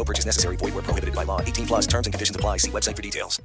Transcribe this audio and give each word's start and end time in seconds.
No 0.00 0.04
purchase 0.04 0.24
necessary. 0.24 0.56
Void 0.56 0.72
where 0.72 0.82
prohibited 0.82 1.14
by 1.14 1.24
law. 1.24 1.42
18 1.42 1.66
plus 1.66 1.86
terms 1.86 2.06
and 2.06 2.14
conditions 2.14 2.34
apply. 2.34 2.56
See 2.56 2.70
website 2.70 2.96
for 2.96 3.02
details. 3.02 3.38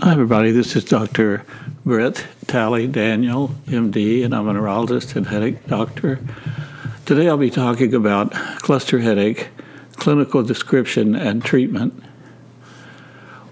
Hi, 0.00 0.10
everybody. 0.10 0.50
This 0.50 0.74
is 0.74 0.84
Dr. 0.84 1.44
Brett 1.84 2.24
Tally 2.46 2.86
Daniel, 2.86 3.48
MD, 3.66 4.24
and 4.24 4.32
I'm 4.32 4.46
a 4.46 4.52
neurologist 4.52 5.16
and 5.16 5.26
headache 5.26 5.66
doctor. 5.66 6.20
Today 7.06 7.28
I'll 7.28 7.36
be 7.36 7.50
talking 7.50 7.92
about 7.92 8.30
cluster 8.60 9.00
headache, 9.00 9.48
clinical 9.96 10.44
description, 10.44 11.16
and 11.16 11.44
treatment. 11.44 12.00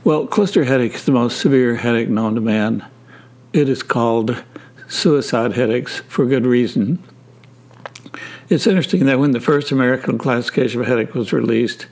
Well, 0.04 0.28
cluster 0.28 0.62
headache 0.62 0.94
is 0.94 1.04
the 1.04 1.10
most 1.10 1.40
severe 1.40 1.74
headache 1.74 2.08
known 2.08 2.36
to 2.36 2.40
man. 2.40 2.86
It 3.52 3.68
is 3.68 3.82
called 3.82 4.40
suicide 4.86 5.54
headaches 5.54 5.96
for 6.06 6.24
good 6.24 6.46
reason. 6.46 7.02
It's 8.48 8.68
interesting 8.68 9.06
that 9.06 9.18
when 9.18 9.32
the 9.32 9.40
first 9.40 9.72
American 9.72 10.18
classification 10.18 10.80
of 10.80 10.86
headache 10.86 11.14
was 11.14 11.32
released 11.32 11.86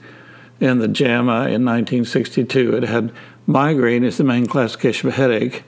in 0.61 0.79
the 0.79 0.87
JAMA 0.87 1.49
in 1.49 1.65
1962, 1.65 2.77
it 2.77 2.83
had 2.83 3.11
migraine 3.45 4.05
as 4.05 4.15
the 4.15 4.23
main 4.23 4.45
classification 4.45 5.09
of 5.09 5.15
headache, 5.15 5.63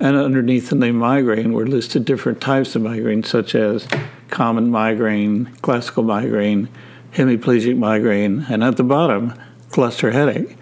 and 0.00 0.16
underneath 0.16 0.70
the 0.70 0.76
name 0.76 0.96
migraine 0.96 1.52
were 1.52 1.66
listed 1.66 2.04
different 2.04 2.40
types 2.40 2.76
of 2.76 2.82
migraine, 2.82 3.24
such 3.24 3.54
as 3.54 3.88
common 4.30 4.70
migraine, 4.70 5.46
classical 5.62 6.02
migraine, 6.02 6.68
hemiplegic 7.12 7.76
migraine, 7.76 8.46
and 8.48 8.62
at 8.62 8.76
the 8.76 8.84
bottom, 8.84 9.34
cluster 9.70 10.12
headache. 10.12 10.56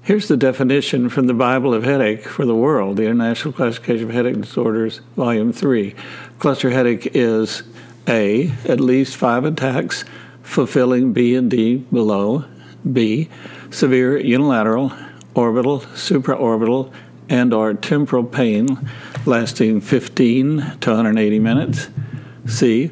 Here's 0.03 0.29
the 0.29 0.37
definition 0.37 1.11
from 1.11 1.27
the 1.27 1.35
Bible 1.35 1.75
of 1.75 1.85
Headache 1.85 2.23
for 2.23 2.47
the 2.47 2.55
World, 2.55 2.97
the 2.97 3.05
International 3.05 3.53
Classification 3.53 4.09
of 4.09 4.15
Headache 4.15 4.41
Disorders, 4.41 5.03
Volume 5.17 5.53
3. 5.53 5.95
Cluster 6.39 6.71
headache 6.71 7.11
is 7.13 7.63
A, 8.07 8.51
at 8.65 8.81
least 8.81 9.17
five 9.17 9.45
attacks 9.45 10.05
fulfilling 10.43 11.13
B 11.13 11.35
and 11.35 11.51
D 11.51 11.77
below, 11.93 12.45
B, 12.91 13.29
severe 13.71 14.17
unilateral, 14.17 14.93
orbital, 15.35 15.81
supraorbital, 15.81 16.91
and 17.29 17.53
or 17.53 17.75
temporal 17.75 18.25
pain 18.25 18.89
lasting 19.27 19.81
15 19.81 20.79
to 20.81 20.91
180 20.91 21.39
minutes. 21.39 21.89
C. 22.47 22.91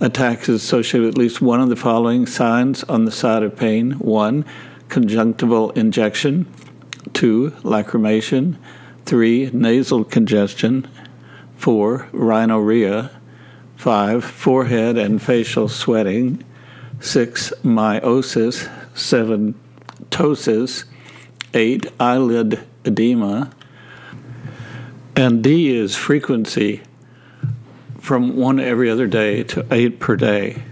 Attacks 0.00 0.48
associated 0.48 1.06
with 1.06 1.14
at 1.14 1.18
least 1.18 1.40
one 1.42 1.60
of 1.60 1.68
the 1.68 1.76
following 1.76 2.26
signs 2.26 2.84
on 2.84 3.04
the 3.04 3.10
side 3.10 3.42
of 3.42 3.56
pain. 3.56 3.92
1. 3.92 4.44
Conjunctival 4.88 5.70
injection. 5.72 6.46
2. 7.12 7.50
Lacrimation. 7.62 8.56
3. 9.06 9.50
Nasal 9.52 10.04
congestion. 10.04 10.88
4. 11.56 12.08
Rhinorrhea. 12.12 13.10
5. 13.76 14.24
Forehead 14.24 14.96
and 14.96 15.20
facial 15.20 15.68
sweating. 15.68 16.44
6. 17.00 17.52
Miosis. 17.62 18.70
7. 18.96 19.54
Ptosis. 20.10 20.84
8. 21.52 21.86
Eyelid 21.98 22.60
edema. 22.84 23.50
And 25.20 25.44
D 25.44 25.76
is 25.76 25.96
frequency 25.96 26.80
from 27.98 28.36
one 28.36 28.58
every 28.58 28.88
other 28.88 29.06
day 29.06 29.42
to 29.42 29.66
eight 29.70 30.00
per 30.00 30.16
day. 30.16 30.62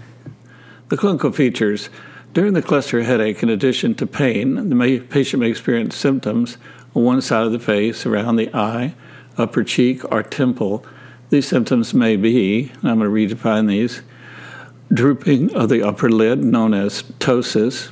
The 0.87 0.97
clinical 0.97 1.31
features 1.31 1.91
during 2.33 2.53
the 2.53 2.63
cluster 2.63 3.03
headache, 3.03 3.43
in 3.43 3.49
addition 3.49 3.93
to 3.93 4.07
pain, 4.07 4.71
the 4.71 5.05
patient 5.07 5.41
may 5.41 5.51
experience 5.51 5.95
symptoms 5.95 6.57
on 6.95 7.03
one 7.03 7.21
side 7.21 7.45
of 7.45 7.51
the 7.51 7.59
face, 7.59 8.07
around 8.07 8.37
the 8.37 8.49
eye, 8.51 8.95
upper 9.37 9.63
cheek, 9.63 10.03
or 10.11 10.23
temple. 10.23 10.83
These 11.29 11.47
symptoms 11.47 11.93
may 11.93 12.15
be, 12.15 12.71
and 12.81 12.89
I'm 12.89 12.97
going 12.97 13.27
to 13.29 13.35
redefine 13.35 13.67
these 13.67 14.01
drooping 14.91 15.53
of 15.53 15.69
the 15.69 15.83
upper 15.83 16.09
lid, 16.09 16.39
known 16.39 16.73
as 16.73 17.03
ptosis, 17.03 17.91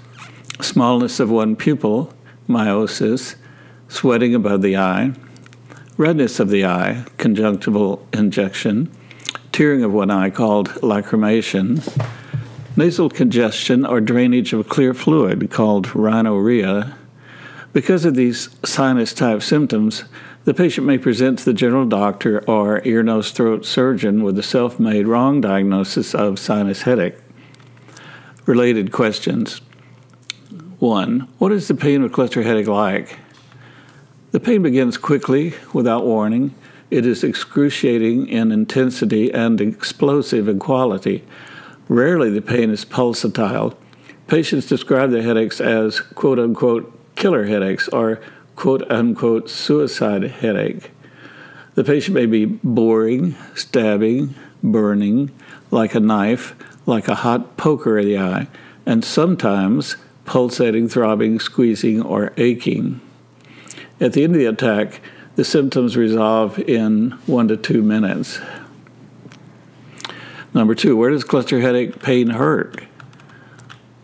smallness 0.60 1.20
of 1.20 1.30
one 1.30 1.56
pupil, 1.56 2.16
miosis, 2.50 3.36
sweating 3.90 4.34
above 4.34 4.64
the 4.64 4.76
eye, 4.76 5.14
redness 5.98 6.40
of 6.40 6.50
the 6.50 6.64
eye, 6.64 7.04
conjunctival 7.18 8.06
injection, 8.14 8.92
tearing 9.52 9.84
of 9.84 9.92
one 9.92 10.12
eye 10.12 10.30
called 10.30 10.70
lacrimation, 10.82 11.82
nasal 12.78 13.10
congestion 13.10 13.84
or 13.86 14.00
drainage 14.00 14.54
of 14.54 14.70
clear 14.70 14.94
fluid 14.94 15.50
called 15.50 15.96
rhinorrhea. 15.96 16.96
Because 17.74 18.06
of 18.06 18.16
these 18.16 18.50
sinus 18.64 19.14
type 19.14 19.42
symptoms, 19.42 20.04
the 20.46 20.54
patient 20.54 20.86
may 20.86 20.98
present 20.98 21.40
to 21.40 21.46
the 21.46 21.54
general 21.54 21.86
doctor 21.86 22.44
or 22.48 22.82
ear, 22.86 23.04
nose, 23.04 23.32
throat 23.32 23.66
surgeon 23.66 24.24
with 24.24 24.38
a 24.38 24.44
self 24.44 24.80
made 24.80 25.08
wrong 25.08 25.42
diagnosis 25.42 26.14
of 26.14 26.40
sinus 26.40 26.84
headache. 26.84 27.18
Related 28.46 28.92
questions 28.92 29.60
1. 30.80 31.28
What 31.40 31.52
is 31.52 31.68
the 31.68 31.74
pain 31.74 32.04
of 32.04 32.14
cluster 32.14 32.44
headache 32.44 32.68
like? 32.68 33.20
The 34.32 34.42
pain 34.42 34.62
begins 34.62 34.98
quickly, 34.98 35.54
without 35.72 36.06
warning. 36.06 36.54
It 36.92 37.06
is 37.06 37.24
excruciating 37.24 38.28
in 38.28 38.52
intensity 38.52 39.34
and 39.34 39.60
explosive 39.62 40.50
in 40.50 40.60
quality. 40.60 41.24
Rarely 41.88 42.30
the 42.30 42.42
pain 42.42 42.70
is 42.70 42.84
pulsatile. 42.84 43.78
Patients 44.28 44.66
describe 44.66 45.12
their 45.12 45.22
headaches 45.22 45.62
as 45.62 46.02
quote 46.02 46.40
unquote 46.40 46.94
killer 47.16 47.46
headaches 47.46 47.88
or 47.88 48.20
quote 48.58 48.90
unquote 48.92 49.50
suicide 49.50 50.24
headache. 50.24 50.92
The 51.76 51.86
patient 51.86 52.16
may 52.16 52.26
be 52.26 52.44
boring, 52.46 53.36
stabbing, 53.56 54.36
burning, 54.62 55.32
like 55.72 55.96
a 55.96 56.02
knife, 56.02 56.54
like 56.86 57.08
a 57.08 57.16
hot 57.16 57.56
poker 57.56 57.98
in 57.98 58.06
the 58.06 58.18
eye, 58.18 58.48
and 58.86 59.06
sometimes 59.06 59.96
pulsating, 60.26 60.90
throbbing, 60.90 61.40
squeezing, 61.40 62.02
or 62.02 62.34
aching. 62.36 63.00
At 64.00 64.14
the 64.14 64.24
end 64.24 64.36
of 64.36 64.40
the 64.40 64.46
attack, 64.46 65.02
the 65.36 65.44
symptoms 65.44 65.98
resolve 65.98 66.60
in 66.60 67.12
one 67.26 67.48
to 67.48 67.58
two 67.58 67.82
minutes. 67.82 68.40
Number 70.54 70.76
two, 70.76 70.96
where 70.96 71.10
does 71.10 71.24
cluster 71.24 71.60
headache 71.60 72.02
pain 72.02 72.30
hurt? 72.30 72.84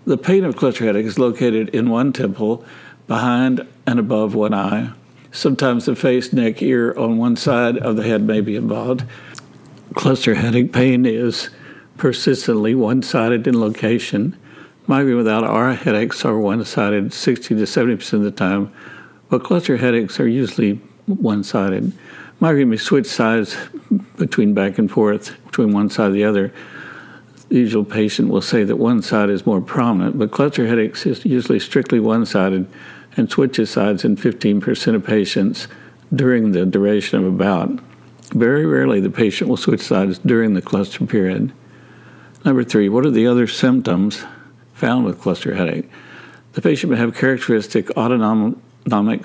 The 0.05 0.17
pain 0.17 0.43
of 0.43 0.55
cluster 0.55 0.85
headache 0.85 1.05
is 1.05 1.19
located 1.19 1.69
in 1.69 1.89
one 1.89 2.11
temple, 2.11 2.65
behind 3.07 3.67
and 3.85 3.99
above 3.99 4.35
one 4.35 4.53
eye. 4.53 4.91
Sometimes 5.31 5.85
the 5.85 5.95
face, 5.95 6.33
neck, 6.33 6.61
ear 6.61 6.93
on 6.97 7.17
one 7.17 7.35
side 7.35 7.77
of 7.77 7.95
the 7.95 8.03
head 8.03 8.23
may 8.23 8.41
be 8.41 8.55
involved. 8.55 9.03
Cluster 9.93 10.35
headache 10.35 10.73
pain 10.73 11.05
is 11.05 11.49
persistently 11.97 12.75
one 12.75 13.01
sided 13.01 13.47
in 13.47 13.59
location. 13.59 14.37
Migraine 14.87 15.17
without 15.17 15.43
aura 15.43 15.75
headaches 15.75 16.25
are 16.25 16.37
one 16.37 16.63
sided 16.65 17.13
60 17.13 17.55
to 17.55 17.61
70% 17.61 18.13
of 18.13 18.23
the 18.23 18.31
time, 18.31 18.73
but 19.33 19.43
cluster 19.43 19.77
headaches 19.77 20.19
are 20.19 20.27
usually 20.27 20.73
one 21.07 21.43
sided. 21.43 21.91
Migraine 22.39 22.69
may 22.69 22.77
switch 22.77 23.07
sides 23.07 23.57
between 24.15 24.53
back 24.53 24.77
and 24.77 24.91
forth 24.91 25.35
between 25.45 25.73
one 25.73 25.89
side 25.89 26.05
and 26.05 26.15
the 26.15 26.23
other. 26.23 26.53
The 27.49 27.55
usual 27.55 27.83
patient 27.83 28.29
will 28.29 28.43
say 28.43 28.63
that 28.63 28.75
one 28.75 29.01
side 29.01 29.31
is 29.31 29.43
more 29.43 29.59
prominent, 29.59 30.19
but 30.19 30.29
cluster 30.29 30.67
headaches 30.67 31.07
is 31.07 31.25
usually 31.25 31.59
strictly 31.59 31.99
one 31.99 32.27
sided 32.27 32.67
and 33.17 33.27
switches 33.27 33.71
sides 33.71 34.05
in 34.05 34.17
15% 34.17 34.93
of 34.93 35.03
patients 35.03 35.67
during 36.13 36.51
the 36.51 36.67
duration 36.67 37.17
of 37.17 37.25
a 37.25 37.35
bout. 37.35 37.71
Very 38.35 38.67
rarely 38.67 38.99
the 38.99 39.09
patient 39.09 39.49
will 39.49 39.57
switch 39.57 39.81
sides 39.81 40.19
during 40.19 40.53
the 40.53 40.61
cluster 40.61 41.07
period. 41.07 41.51
Number 42.45 42.63
three, 42.63 42.87
what 42.87 43.03
are 43.03 43.09
the 43.09 43.25
other 43.25 43.47
symptoms 43.47 44.25
found 44.75 45.05
with 45.05 45.19
cluster 45.19 45.55
headache? 45.55 45.89
The 46.51 46.61
patient 46.61 46.91
may 46.91 46.99
have 46.99 47.17
characteristic 47.17 47.89
autonomic 47.97 48.59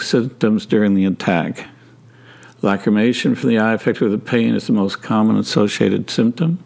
symptoms 0.00 0.66
during 0.66 0.94
the 0.94 1.04
attack. 1.04 1.68
Lacrimation 2.62 3.36
from 3.36 3.50
the 3.50 3.58
eye 3.58 3.74
affected 3.74 4.10
with 4.10 4.26
pain 4.26 4.54
is 4.54 4.66
the 4.66 4.72
most 4.72 5.02
common 5.02 5.36
associated 5.36 6.10
symptom. 6.10 6.62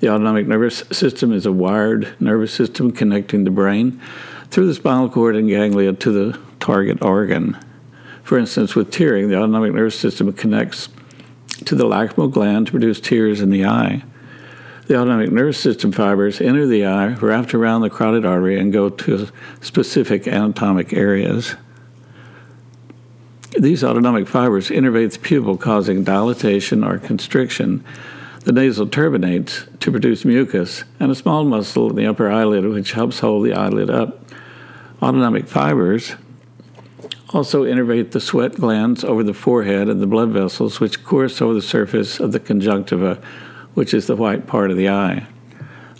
The 0.00 0.08
autonomic 0.08 0.46
nervous 0.46 0.84
system 0.92 1.32
is 1.32 1.46
a 1.46 1.52
wired 1.52 2.14
nervous 2.20 2.54
system 2.54 2.90
connecting 2.92 3.44
the 3.44 3.50
brain 3.50 4.00
through 4.50 4.66
the 4.66 4.74
spinal 4.74 5.10
cord 5.10 5.36
and 5.36 5.48
ganglia 5.48 5.92
to 5.92 6.10
the 6.12 6.38
target 6.58 7.02
organ. 7.02 7.58
For 8.22 8.38
instance, 8.38 8.74
with 8.74 8.90
tearing, 8.90 9.28
the 9.28 9.36
autonomic 9.36 9.72
nervous 9.72 9.98
system 9.98 10.32
connects 10.32 10.88
to 11.64 11.74
the 11.74 11.84
lacrimal 11.84 12.30
gland 12.30 12.66
to 12.66 12.72
produce 12.72 13.00
tears 13.00 13.40
in 13.40 13.50
the 13.50 13.66
eye. 13.66 14.02
The 14.86 14.96
autonomic 14.96 15.30
nervous 15.30 15.58
system 15.58 15.92
fibers 15.92 16.40
enter 16.40 16.66
the 16.66 16.86
eye, 16.86 17.14
wrapped 17.14 17.54
around 17.54 17.82
the 17.82 17.90
carotid 17.90 18.24
artery, 18.24 18.58
and 18.58 18.72
go 18.72 18.88
to 18.88 19.28
specific 19.60 20.26
anatomic 20.26 20.92
areas. 20.92 21.56
These 23.58 23.82
autonomic 23.82 24.28
fibers 24.28 24.68
innervate 24.68 25.12
the 25.12 25.18
pupil, 25.18 25.56
causing 25.56 26.04
dilatation 26.04 26.84
or 26.84 26.98
constriction. 26.98 27.84
The 28.44 28.52
nasal 28.52 28.86
turbinates 28.86 29.66
to 29.80 29.90
produce 29.90 30.24
mucus, 30.24 30.84
and 30.98 31.10
a 31.10 31.14
small 31.14 31.44
muscle 31.44 31.90
in 31.90 31.96
the 31.96 32.06
upper 32.06 32.30
eyelid 32.30 32.64
which 32.64 32.92
helps 32.92 33.18
hold 33.18 33.44
the 33.44 33.52
eyelid 33.54 33.90
up. 33.90 34.24
Autonomic 35.02 35.46
fibers 35.46 36.14
also 37.30 37.64
innervate 37.64 38.12
the 38.12 38.20
sweat 38.20 38.54
glands 38.54 39.04
over 39.04 39.22
the 39.22 39.34
forehead 39.34 39.88
and 39.88 40.00
the 40.00 40.06
blood 40.06 40.30
vessels, 40.30 40.80
which 40.80 41.04
course 41.04 41.40
over 41.40 41.54
the 41.54 41.62
surface 41.62 42.20
of 42.20 42.32
the 42.32 42.40
conjunctiva, 42.40 43.20
which 43.74 43.94
is 43.94 44.06
the 44.06 44.16
white 44.16 44.46
part 44.46 44.70
of 44.70 44.76
the 44.76 44.88
eye. 44.88 45.26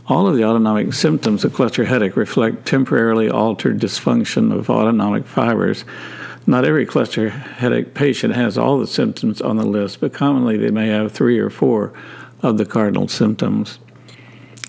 All 0.06 0.26
of 0.26 0.36
the 0.36 0.44
autonomic 0.44 0.92
symptoms 0.92 1.44
of 1.44 1.54
cluster 1.54 1.84
headache 1.84 2.16
reflect 2.16 2.66
temporarily 2.66 3.30
altered 3.30 3.78
dysfunction 3.78 4.52
of 4.52 4.68
autonomic 4.68 5.24
fibers. 5.26 5.84
Not 6.46 6.64
every 6.64 6.86
cluster 6.86 7.28
headache 7.28 7.94
patient 7.94 8.34
has 8.34 8.56
all 8.56 8.78
the 8.78 8.86
symptoms 8.86 9.40
on 9.40 9.56
the 9.56 9.66
list, 9.66 10.00
but 10.00 10.12
commonly 10.12 10.56
they 10.56 10.70
may 10.70 10.88
have 10.88 11.12
three 11.12 11.38
or 11.38 11.50
four 11.50 11.92
of 12.42 12.58
the 12.58 12.64
cardinal 12.64 13.08
symptoms. 13.08 13.78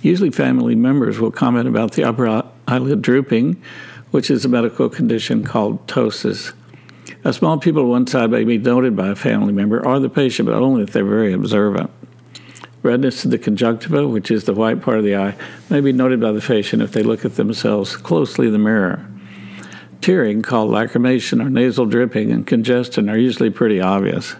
Usually, 0.01 0.31
family 0.31 0.75
members 0.75 1.19
will 1.19 1.31
comment 1.31 1.68
about 1.68 1.94
the 1.94 2.03
upper 2.03 2.44
eyelid 2.68 3.01
drooping, 3.01 3.62
which 4.12 4.29
is 4.29 4.44
a 4.44 4.50
medical 4.50 4.89
condition 4.89 5.44
called 5.44 5.88
ptosis. 5.88 6.53
A 7.23 7.33
small 7.33 7.57
pupil 7.57 7.83
on 7.83 7.89
one 7.89 8.07
side 8.07 8.31
may 8.31 8.44
be 8.44 8.57
noted 8.57 8.95
by 8.95 9.09
a 9.09 9.15
family 9.15 9.53
member 9.53 9.85
or 9.85 10.00
the 10.00 10.09
patient, 10.09 10.47
but 10.47 10.56
only 10.56 10.83
if 10.83 10.91
they're 10.91 11.06
very 11.06 11.33
observant. 11.33 11.89
Redness 12.83 13.23
of 13.25 13.31
the 13.31 13.38
conjunctiva, 13.38 14.07
which 14.07 14.31
is 14.31 14.45
the 14.45 14.56
white 14.56 14.81
part 14.81 14.97
of 14.97 15.03
the 15.03 15.15
eye, 15.15 15.35
may 15.69 15.81
be 15.81 15.94
noted 15.94 16.19
by 16.19 16.31
the 16.31 16.41
patient 16.41 16.81
if 16.81 16.91
they 16.91 17.03
look 17.03 17.23
at 17.23 17.35
themselves 17.35 17.95
closely 17.95 18.47
in 18.47 18.53
the 18.53 18.59
mirror. 18.59 19.07
Tearing, 20.01 20.42
called 20.42 20.71
lacrimation 20.71 21.45
or 21.45 21.50
nasal 21.50 21.86
dripping, 21.86 22.31
and 22.31 22.45
congestion 22.45 23.07
are 23.07 23.18
usually 23.18 23.51
pretty 23.51 23.80
obvious. 23.80 24.36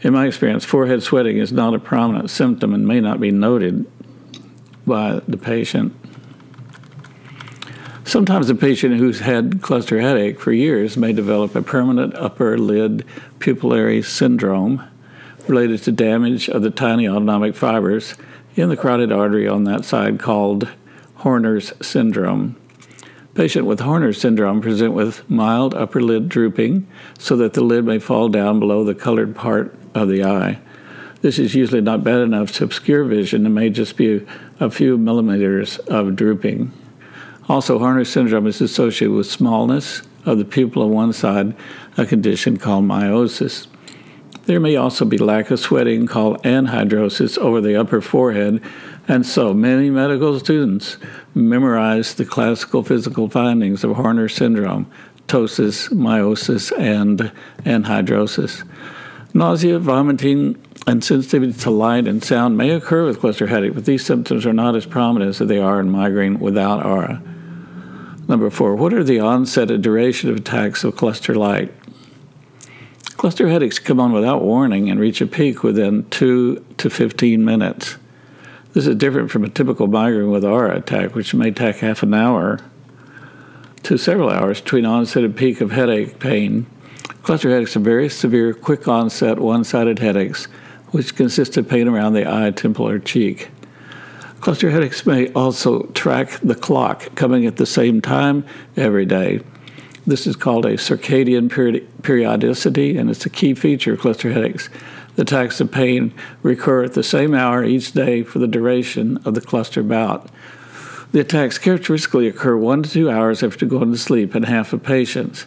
In 0.00 0.14
my 0.14 0.26
experience, 0.26 0.64
forehead 0.64 1.02
sweating 1.02 1.36
is 1.36 1.52
not 1.52 1.74
a 1.74 1.78
prominent 1.78 2.30
symptom 2.30 2.72
and 2.72 2.86
may 2.86 3.00
not 3.00 3.20
be 3.20 3.30
noted 3.30 3.86
by 4.86 5.20
the 5.28 5.36
patient. 5.36 5.94
Sometimes 8.04 8.48
a 8.48 8.54
patient 8.54 8.96
who's 8.96 9.20
had 9.20 9.60
cluster 9.60 10.00
headache 10.00 10.40
for 10.40 10.52
years 10.52 10.96
may 10.96 11.12
develop 11.12 11.54
a 11.54 11.60
permanent 11.60 12.14
upper 12.14 12.56
lid 12.56 13.04
pupillary 13.40 14.02
syndrome 14.02 14.82
related 15.48 15.82
to 15.82 15.92
damage 15.92 16.48
of 16.48 16.62
the 16.62 16.70
tiny 16.70 17.08
autonomic 17.08 17.54
fibers 17.54 18.14
in 18.54 18.68
the 18.68 18.76
carotid 18.76 19.12
artery 19.12 19.46
on 19.46 19.64
that 19.64 19.84
side 19.84 20.18
called 20.18 20.68
Horner's 21.16 21.72
syndrome. 21.82 22.56
Patient 23.36 23.66
with 23.66 23.80
Horner's 23.80 24.18
syndrome 24.18 24.62
present 24.62 24.94
with 24.94 25.28
mild 25.28 25.74
upper 25.74 26.00
lid 26.00 26.26
drooping 26.26 26.86
so 27.18 27.36
that 27.36 27.52
the 27.52 27.62
lid 27.62 27.84
may 27.84 27.98
fall 27.98 28.30
down 28.30 28.58
below 28.58 28.82
the 28.82 28.94
colored 28.94 29.36
part 29.36 29.74
of 29.94 30.08
the 30.08 30.24
eye. 30.24 30.58
This 31.20 31.38
is 31.38 31.54
usually 31.54 31.82
not 31.82 32.02
bad 32.02 32.20
enough 32.20 32.50
to 32.52 32.64
obscure 32.64 33.04
vision 33.04 33.44
and 33.44 33.54
may 33.54 33.68
just 33.68 33.98
be 33.98 34.26
a 34.58 34.70
few 34.70 34.96
millimeters 34.96 35.76
of 35.80 36.16
drooping. 36.16 36.72
Also, 37.46 37.78
Horner's 37.78 38.08
syndrome 38.08 38.46
is 38.46 38.62
associated 38.62 39.14
with 39.14 39.26
smallness 39.26 40.00
of 40.24 40.38
the 40.38 40.46
pupil 40.46 40.84
on 40.84 40.92
one 40.92 41.12
side, 41.12 41.54
a 41.98 42.06
condition 42.06 42.56
called 42.56 42.84
miosis. 42.84 43.66
There 44.46 44.60
may 44.60 44.76
also 44.76 45.04
be 45.04 45.18
lack 45.18 45.50
of 45.50 45.60
sweating 45.60 46.06
called 46.06 46.42
anhidrosis 46.42 47.36
over 47.36 47.60
the 47.60 47.76
upper 47.76 48.00
forehead, 48.00 48.62
and 49.08 49.24
so 49.24 49.54
many 49.54 49.90
medical 49.90 50.38
students 50.38 50.96
memorize 51.34 52.14
the 52.14 52.24
classical 52.24 52.82
physical 52.82 53.28
findings 53.28 53.84
of 53.84 53.92
Horner 53.96 54.28
syndrome, 54.28 54.90
ptosis, 55.28 55.90
miosis, 55.90 56.72
and 56.78 57.32
anhidrosis. 57.64 58.64
Nausea, 59.34 59.78
vomiting, 59.78 60.56
and 60.86 61.02
sensitivity 61.02 61.52
to 61.52 61.70
light 61.70 62.06
and 62.06 62.22
sound 62.22 62.56
may 62.56 62.70
occur 62.70 63.04
with 63.04 63.20
cluster 63.20 63.46
headache, 63.46 63.74
but 63.74 63.84
these 63.84 64.04
symptoms 64.04 64.46
are 64.46 64.52
not 64.52 64.76
as 64.76 64.86
prominent 64.86 65.28
as 65.28 65.46
they 65.46 65.58
are 65.58 65.80
in 65.80 65.90
migraine 65.90 66.38
without 66.38 66.84
aura. 66.84 67.22
Number 68.28 68.50
four, 68.50 68.74
what 68.74 68.92
are 68.92 69.04
the 69.04 69.20
onset 69.20 69.70
and 69.70 69.82
duration 69.82 70.30
of 70.30 70.36
attacks 70.36 70.84
of 70.84 70.96
cluster 70.96 71.34
light? 71.34 71.72
Cluster 73.16 73.48
headaches 73.48 73.78
come 73.78 74.00
on 74.00 74.12
without 74.12 74.42
warning 74.42 74.90
and 74.90 75.00
reach 75.00 75.20
a 75.20 75.26
peak 75.26 75.62
within 75.62 76.08
2 76.10 76.64
to 76.78 76.90
15 76.90 77.44
minutes. 77.44 77.96
This 78.76 78.86
is 78.86 78.96
different 78.96 79.30
from 79.30 79.42
a 79.42 79.48
typical 79.48 79.86
migraine 79.86 80.30
with 80.30 80.44
aura 80.44 80.76
attack, 80.76 81.14
which 81.14 81.32
may 81.32 81.50
take 81.50 81.76
half 81.76 82.02
an 82.02 82.12
hour 82.12 82.60
to 83.84 83.96
several 83.96 84.28
hours 84.28 84.60
between 84.60 84.84
onset 84.84 85.24
and 85.24 85.34
peak 85.34 85.62
of 85.62 85.70
headache 85.70 86.18
pain. 86.18 86.66
Cluster 87.22 87.48
headaches 87.48 87.74
are 87.78 87.80
very 87.80 88.10
severe, 88.10 88.52
quick 88.52 88.86
onset, 88.86 89.38
one 89.38 89.64
sided 89.64 89.98
headaches, 89.98 90.44
which 90.90 91.16
consist 91.16 91.56
of 91.56 91.66
pain 91.66 91.88
around 91.88 92.12
the 92.12 92.30
eye, 92.30 92.50
temple, 92.50 92.86
or 92.86 92.98
cheek. 92.98 93.48
Cluster 94.42 94.68
headaches 94.68 95.06
may 95.06 95.32
also 95.32 95.84
track 95.94 96.38
the 96.42 96.54
clock 96.54 97.14
coming 97.14 97.46
at 97.46 97.56
the 97.56 97.64
same 97.64 98.02
time 98.02 98.44
every 98.76 99.06
day. 99.06 99.40
This 100.06 100.26
is 100.26 100.36
called 100.36 100.66
a 100.66 100.74
circadian 100.74 101.50
periodicity, 102.02 102.98
and 102.98 103.08
it's 103.08 103.24
a 103.24 103.30
key 103.30 103.54
feature 103.54 103.94
of 103.94 104.00
cluster 104.00 104.32
headaches. 104.32 104.68
The 105.16 105.22
attacks 105.22 105.60
of 105.60 105.72
pain 105.72 106.14
recur 106.42 106.84
at 106.84 106.92
the 106.92 107.02
same 107.02 107.34
hour 107.34 107.64
each 107.64 107.92
day 107.92 108.22
for 108.22 108.38
the 108.38 108.46
duration 108.46 109.16
of 109.24 109.34
the 109.34 109.40
cluster 109.40 109.82
bout. 109.82 110.28
The 111.12 111.20
attacks 111.20 111.58
characteristically 111.58 112.28
occur 112.28 112.56
one 112.56 112.82
to 112.82 112.90
two 112.90 113.10
hours 113.10 113.42
after 113.42 113.64
going 113.64 113.92
to 113.92 113.98
sleep 113.98 114.36
in 114.36 114.42
half 114.42 114.74
of 114.74 114.82
patients. 114.82 115.46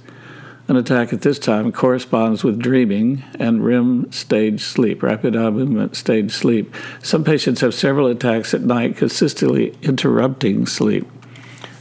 An 0.68 0.76
attack 0.76 1.14
at 1.14 1.22
this 1.22 1.38
time 1.38 1.72
corresponds 1.72 2.44
with 2.44 2.60
dreaming 2.60 3.24
and 3.40 3.64
REM 3.64 4.12
stage 4.12 4.62
sleep, 4.62 5.04
rapid 5.04 5.36
eye 5.36 5.50
movement 5.52 5.96
stage 5.96 6.32
sleep. 6.32 6.74
Some 7.04 7.24
patients 7.24 7.62
have 7.62 7.74
several 7.74 8.08
attacks 8.08 8.54
at 8.54 8.62
night, 8.62 8.98
consistently 8.98 9.76
interrupting 9.84 10.66
sleep. 10.66 11.08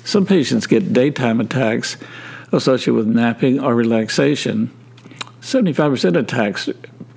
Some 0.05 0.27
patients 0.27 0.67
get 0.67 0.93
daytime 0.93 1.41
attacks 1.41 1.97
associated 2.53 2.95
with 2.95 3.07
napping 3.07 3.61
or 3.61 3.75
relaxation. 3.75 4.71
75% 5.41 6.05
of 6.09 6.17
attacks 6.17 6.69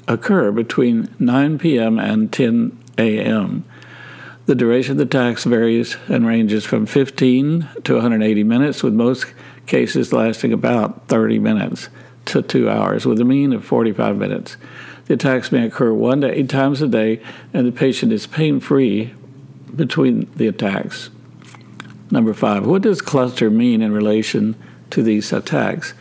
occur 0.08 0.51
between 0.51 1.13
9 1.20 1.60
p.m. 1.60 2.00
and 2.00 2.31
10 2.31 2.77
a.m. 2.98 3.65
The 4.46 4.55
duration 4.55 4.93
of 4.93 4.98
the 4.98 5.03
attacks 5.03 5.43
varies 5.43 5.98
and 6.08 6.25
ranges 6.25 6.65
from 6.65 6.86
15 6.86 7.70
to 7.84 7.93
180 7.93 8.43
minutes, 8.43 8.84
with 8.84 8.93
most 8.93 9.27
cases 9.65 10.12
lasting 10.12 10.51
about 10.51 11.08
30 11.08 11.39
minutes 11.39 11.89
to 12.25 12.41
two 12.41 12.70
hours, 12.70 13.05
with 13.05 13.20
a 13.22 13.25
mean 13.25 13.53
of 13.53 13.63
45 13.63 14.17
minutes. 14.17 14.58
The 15.05 15.13
attacks 15.13 15.51
may 15.51 15.65
occur 15.65 15.93
one 15.93 16.22
to 16.22 16.38
eight 16.38 16.50
times 16.50 16.81
a 16.81 16.88
day, 16.88 17.22
and 17.53 17.67
the 17.67 17.72
patient 17.72 18.12
is 18.12 18.27
pain 18.27 18.60
free 18.60 19.13
between 19.75 20.29
the 20.36 20.48
attacks. 20.48 21.10
Number 22.10 22.34
five, 22.34 22.65
what 22.65 22.81
does 22.81 23.01
cluster 23.01 23.50
mean 23.50 23.81
in 23.81 23.93
relation 23.93 24.55
to 24.89 25.01
these 25.01 25.31
attacks? 25.31 25.93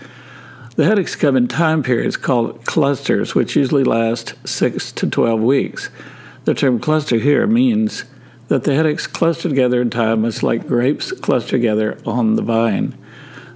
The 0.80 0.86
headaches 0.86 1.14
come 1.14 1.36
in 1.36 1.46
time 1.46 1.82
periods 1.82 2.16
called 2.16 2.64
clusters, 2.64 3.34
which 3.34 3.54
usually 3.54 3.84
last 3.84 4.32
6 4.48 4.92
to 4.92 5.10
12 5.10 5.38
weeks. 5.38 5.90
The 6.46 6.54
term 6.54 6.80
cluster 6.80 7.18
here 7.18 7.46
means 7.46 8.06
that 8.48 8.64
the 8.64 8.74
headaches 8.74 9.06
cluster 9.06 9.50
together 9.50 9.82
in 9.82 9.90
time, 9.90 10.22
much 10.22 10.42
like 10.42 10.66
grapes 10.66 11.12
cluster 11.12 11.50
together 11.50 11.98
on 12.06 12.36
the 12.36 12.42
vine. 12.42 12.96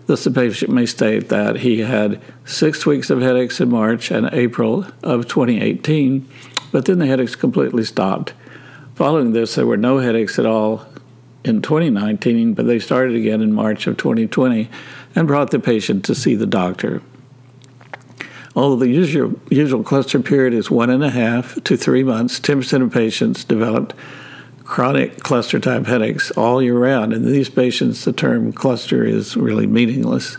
Thus, 0.04 0.25
the 0.25 0.31
patient 0.31 0.71
may 0.71 0.85
state 0.85 1.31
that 1.31 1.61
he 1.61 1.81
had 1.81 2.21
six 2.45 2.85
weeks 2.85 3.09
of 3.09 3.23
headaches 3.23 3.59
in 3.59 3.71
March 3.71 4.11
and 4.11 4.28
April 4.35 4.85
of 5.02 5.26
2018, 5.26 6.28
but 6.73 6.85
then 6.85 6.99
the 6.99 7.07
headaches 7.07 7.37
completely 7.37 7.85
stopped. 7.85 8.35
Following 8.97 9.33
this, 9.33 9.54
there 9.54 9.64
were 9.64 9.78
no 9.78 9.97
headaches 9.97 10.38
at 10.38 10.45
all 10.45 10.85
in 11.43 11.62
2019, 11.62 12.52
but 12.52 12.66
they 12.66 12.78
started 12.78 13.16
again 13.16 13.40
in 13.40 13.54
March 13.54 13.87
of 13.87 13.97
2020 13.97 14.69
and 15.14 15.26
brought 15.26 15.52
the 15.52 15.59
patient 15.59 16.04
to 16.04 16.14
see 16.14 16.35
the 16.35 16.45
doctor. 16.45 17.00
Although 18.56 18.76
the 18.76 18.88
usual, 18.88 19.34
usual 19.50 19.82
cluster 19.82 20.20
period 20.20 20.54
is 20.54 20.70
one 20.70 20.90
and 20.90 21.02
a 21.02 21.11
half 21.11 21.62
to 21.64 21.76
three 21.76 22.04
months, 22.04 22.38
10% 22.38 22.82
of 22.82 22.92
patients 22.92 23.42
developed 23.42 23.94
chronic 24.62 25.18
cluster 25.20 25.58
type 25.58 25.87
headaches 25.87 26.30
all 26.32 26.62
year 26.62 26.78
round. 26.78 27.12
In 27.12 27.26
these 27.26 27.50
patients, 27.50 28.04
the 28.04 28.12
term 28.12 28.52
cluster 28.52 29.04
is 29.04 29.37
really 29.37 29.66
meaningless. 29.66 30.38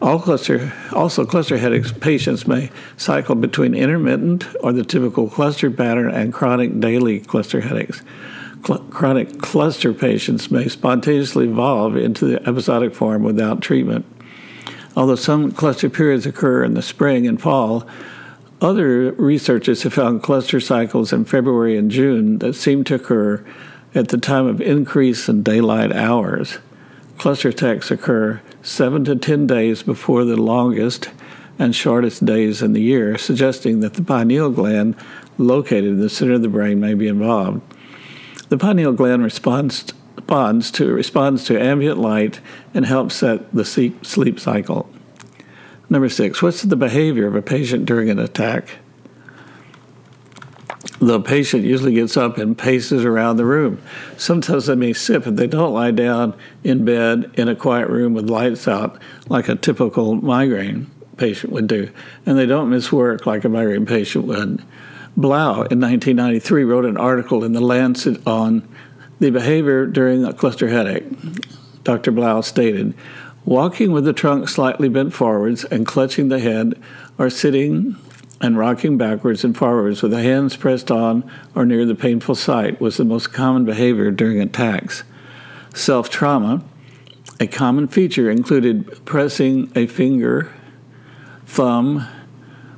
All 0.00 0.18
cluster, 0.18 0.72
also 0.92 1.26
cluster 1.26 1.58
headaches 1.58 1.92
patients 1.92 2.46
may 2.46 2.70
cycle 2.96 3.34
between 3.34 3.74
intermittent 3.74 4.46
or 4.60 4.72
the 4.72 4.84
typical 4.84 5.28
cluster 5.28 5.70
pattern 5.70 6.10
and 6.10 6.32
chronic 6.32 6.80
daily 6.80 7.20
cluster 7.20 7.60
headaches. 7.60 8.00
Cl- 8.64 8.78
chronic 8.84 9.40
cluster 9.40 9.92
patients 9.92 10.50
may 10.50 10.68
spontaneously 10.68 11.46
evolve 11.46 11.96
into 11.96 12.24
the 12.24 12.48
episodic 12.48 12.94
form 12.94 13.22
without 13.22 13.60
treatment. 13.60 14.06
Although 14.96 15.16
some 15.16 15.52
cluster 15.52 15.88
periods 15.88 16.26
occur 16.26 16.64
in 16.64 16.74
the 16.74 16.82
spring 16.82 17.26
and 17.26 17.40
fall, 17.40 17.86
other 18.60 19.12
researchers 19.12 19.82
have 19.84 19.94
found 19.94 20.22
cluster 20.22 20.60
cycles 20.60 21.12
in 21.12 21.24
February 21.24 21.76
and 21.76 21.90
June 21.90 22.38
that 22.38 22.54
seem 22.54 22.84
to 22.84 22.96
occur 22.96 23.44
at 23.94 24.08
the 24.08 24.18
time 24.18 24.46
of 24.46 24.60
increase 24.60 25.28
in 25.28 25.42
daylight 25.42 25.92
hours. 25.92 26.58
Cluster 27.18 27.48
attacks 27.48 27.90
occur 27.90 28.40
7 28.62 29.04
to 29.04 29.16
10 29.16 29.46
days 29.46 29.82
before 29.82 30.24
the 30.24 30.36
longest 30.36 31.10
and 31.58 31.74
shortest 31.74 32.24
days 32.24 32.62
in 32.62 32.72
the 32.72 32.82
year, 32.82 33.18
suggesting 33.18 33.80
that 33.80 33.94
the 33.94 34.02
pineal 34.02 34.50
gland 34.50 34.96
located 35.38 35.84
in 35.84 36.00
the 36.00 36.08
center 36.08 36.34
of 36.34 36.42
the 36.42 36.48
brain 36.48 36.80
may 36.80 36.94
be 36.94 37.08
involved. 37.08 37.60
The 38.48 38.58
pineal 38.58 38.92
gland 38.92 39.22
responds, 39.22 39.92
responds, 40.30 40.70
to, 40.70 40.92
responds 40.92 41.44
to 41.44 41.60
ambient 41.60 41.98
light 41.98 42.38
and 42.72 42.86
helps 42.86 43.16
set 43.16 43.52
the 43.52 43.64
sleep 43.64 44.38
cycle. 44.38 44.88
Number 45.88 46.08
six, 46.08 46.40
what's 46.40 46.62
the 46.62 46.76
behavior 46.76 47.26
of 47.26 47.34
a 47.34 47.42
patient 47.42 47.84
during 47.84 48.08
an 48.10 48.20
attack? 48.20 48.78
The 51.00 51.20
patient 51.20 51.64
usually 51.64 51.94
gets 51.94 52.16
up 52.16 52.38
and 52.38 52.56
paces 52.56 53.04
around 53.04 53.38
the 53.38 53.44
room. 53.44 53.82
Sometimes 54.16 54.66
they 54.66 54.76
may 54.76 54.92
sip 54.92 55.24
but 55.24 55.34
they 55.34 55.48
don't 55.48 55.74
lie 55.74 55.90
down 55.90 56.36
in 56.62 56.84
bed 56.84 57.32
in 57.34 57.48
a 57.48 57.56
quiet 57.56 57.88
room 57.88 58.14
with 58.14 58.30
lights 58.30 58.68
out 58.68 59.02
like 59.28 59.48
a 59.48 59.56
typical 59.56 60.14
migraine 60.14 60.88
patient 61.16 61.52
would 61.52 61.66
do. 61.66 61.90
And 62.24 62.38
they 62.38 62.46
don't 62.46 62.70
miss 62.70 62.92
work 62.92 63.26
like 63.26 63.44
a 63.44 63.48
migraine 63.48 63.84
patient 63.84 64.26
would. 64.26 64.62
Blau 65.16 65.62
in 65.62 65.80
1993 65.80 66.62
wrote 66.62 66.84
an 66.84 66.96
article 66.96 67.42
in 67.42 67.52
The 67.52 67.60
Lancet 67.60 68.24
on 68.28 68.68
the 69.20 69.30
behavior 69.30 69.86
during 69.86 70.24
a 70.24 70.32
cluster 70.32 70.68
headache. 70.68 71.04
Dr. 71.84 72.10
Blau 72.10 72.40
stated, 72.40 72.94
Walking 73.44 73.92
with 73.92 74.04
the 74.04 74.12
trunk 74.12 74.48
slightly 74.48 74.88
bent 74.88 75.14
forwards 75.14 75.64
and 75.64 75.86
clutching 75.86 76.28
the 76.28 76.40
head, 76.40 76.80
or 77.18 77.30
sitting 77.30 77.96
and 78.40 78.58
rocking 78.58 78.96
backwards 78.96 79.44
and 79.44 79.56
forwards 79.56 80.02
with 80.02 80.12
the 80.12 80.22
hands 80.22 80.56
pressed 80.56 80.90
on 80.90 81.30
or 81.54 81.64
near 81.64 81.84
the 81.84 81.94
painful 81.94 82.34
site 82.34 82.80
was 82.80 82.96
the 82.96 83.04
most 83.04 83.32
common 83.32 83.64
behavior 83.64 84.10
during 84.10 84.40
attacks. 84.40 85.04
Self 85.74 86.10
trauma, 86.10 86.62
a 87.38 87.46
common 87.46 87.86
feature, 87.86 88.30
included 88.30 89.04
pressing 89.04 89.70
a 89.76 89.86
finger, 89.86 90.52
thumb, 91.46 92.06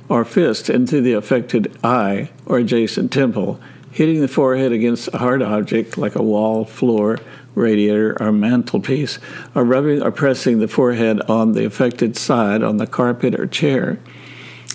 or 0.09 0.25
fist 0.25 0.69
into 0.69 1.01
the 1.01 1.13
affected 1.13 1.75
eye 1.83 2.29
or 2.45 2.57
adjacent 2.57 3.11
temple, 3.11 3.59
hitting 3.93 4.21
the 4.21 4.27
forehead 4.27 4.71
against 4.71 5.07
a 5.13 5.19
hard 5.19 5.43
object 5.43 5.99
like 5.99 6.15
a 6.15 6.23
wall, 6.23 6.65
floor, 6.65 7.19
radiator 7.53 8.17
or 8.19 8.31
mantelpiece, 8.31 9.19
or 9.53 9.63
rubbing 9.63 10.01
or 10.01 10.11
pressing 10.11 10.57
the 10.57 10.67
forehead 10.67 11.21
on 11.29 11.51
the 11.51 11.63
affected 11.63 12.17
side 12.17 12.63
on 12.63 12.77
the 12.77 12.87
carpet 12.87 13.39
or 13.39 13.45
chair. 13.45 13.99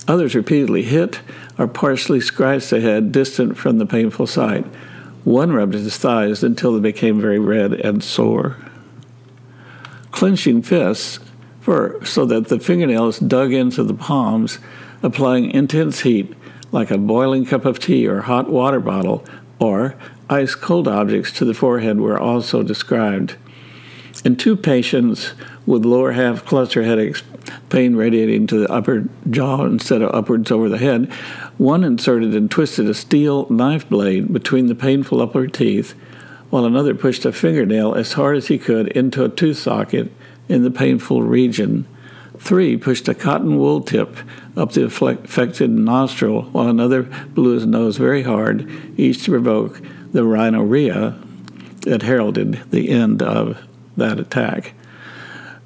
Others 0.07 0.37
repeatedly 0.37 0.85
hit 0.85 1.21
or 1.59 1.67
partially 1.67 2.21
scratched 2.21 2.71
the 2.71 2.81
head 2.81 3.11
distant 3.11 3.59
from 3.59 3.79
the 3.79 3.87
painful 3.87 4.29
site. 4.29 4.65
One 5.25 5.53
rubbed 5.53 5.75
his 5.75 5.97
thighs 5.97 6.45
until 6.45 6.73
they 6.73 6.81
became 6.81 7.21
very 7.21 7.41
red 7.41 7.73
and 7.73 8.03
sore. 8.03 8.57
Clenching 10.13 10.63
fists 10.63 11.19
for, 11.61 12.03
so 12.05 12.25
that 12.25 12.49
the 12.49 12.61
fingernails 12.61 13.19
dug 13.19 13.53
into 13.53 13.83
the 13.83 13.95
palms, 13.95 14.61
applying 15.03 15.51
intense 15.51 16.01
heat 16.01 16.35
like 16.73 16.91
a 16.91 16.99
boiling 16.99 17.45
cup 17.45 17.65
of 17.65 17.79
tea 17.79 18.07
or 18.07 18.23
hot 18.23 18.51
water 18.51 18.81
bottle, 18.81 19.25
or 19.59 19.95
ice 20.29 20.55
cold 20.55 20.87
objects 20.87 21.33
to 21.33 21.45
the 21.45 21.55
forehead 21.55 22.01
were 22.01 22.19
also 22.19 22.63
described. 22.63 23.37
In 24.25 24.37
two 24.37 24.57
patients 24.57 25.33
with 25.67 25.85
lower 25.85 26.13
half 26.13 26.45
cluster 26.45 26.83
headaches, 26.83 27.23
pain 27.69 27.97
radiating 27.97 28.47
to 28.49 28.59
the 28.59 28.73
upper 28.73 29.09
jaw 29.31 29.65
instead 29.65 30.03
of 30.03 30.15
upwards 30.15 30.51
over 30.51 30.69
the 30.69 30.79
head, 30.79 31.11
one 31.57 31.85
inserted 31.85 32.35
and 32.35 32.51
twisted 32.51 32.89
a 32.89 32.95
steel 32.95 33.49
knife 33.49 33.89
blade 33.89 34.33
between 34.33 34.67
the 34.67 34.75
painful 34.75 35.21
upper 35.21 35.47
teeth, 35.47 35.95
while 36.51 36.65
another 36.65 36.95
pushed 36.95 37.25
a 37.25 37.33
fingernail 37.33 37.95
as 37.95 38.15
hard 38.15 38.37
as 38.37 38.49
he 38.49 38.59
could 38.59 38.89
into 38.89 39.25
a 39.25 39.29
tooth 39.29 39.59
socket 39.59 40.11
in 40.49 40.63
the 40.63 40.71
painful 40.71 41.23
region. 41.23 41.87
Three 42.37 42.77
pushed 42.77 43.09
a 43.09 43.15
cotton 43.15 43.59
wool 43.59 43.81
tip 43.81 44.17
up 44.57 44.73
the 44.73 44.85
affected 44.85 45.71
nostril, 45.71 46.43
while 46.43 46.69
another 46.69 47.03
blew 47.03 47.55
his 47.55 47.67
nose 47.67 47.97
very 47.97 48.23
hard, 48.23 48.69
each 48.99 49.25
to 49.25 49.31
provoke 49.31 49.81
the 50.13 50.25
rhinorrhea 50.25 51.19
that 51.83 52.03
heralded 52.03 52.61
the 52.71 52.91
end 52.91 53.23
of 53.23 53.59
that 53.97 54.19
attack. 54.21 54.75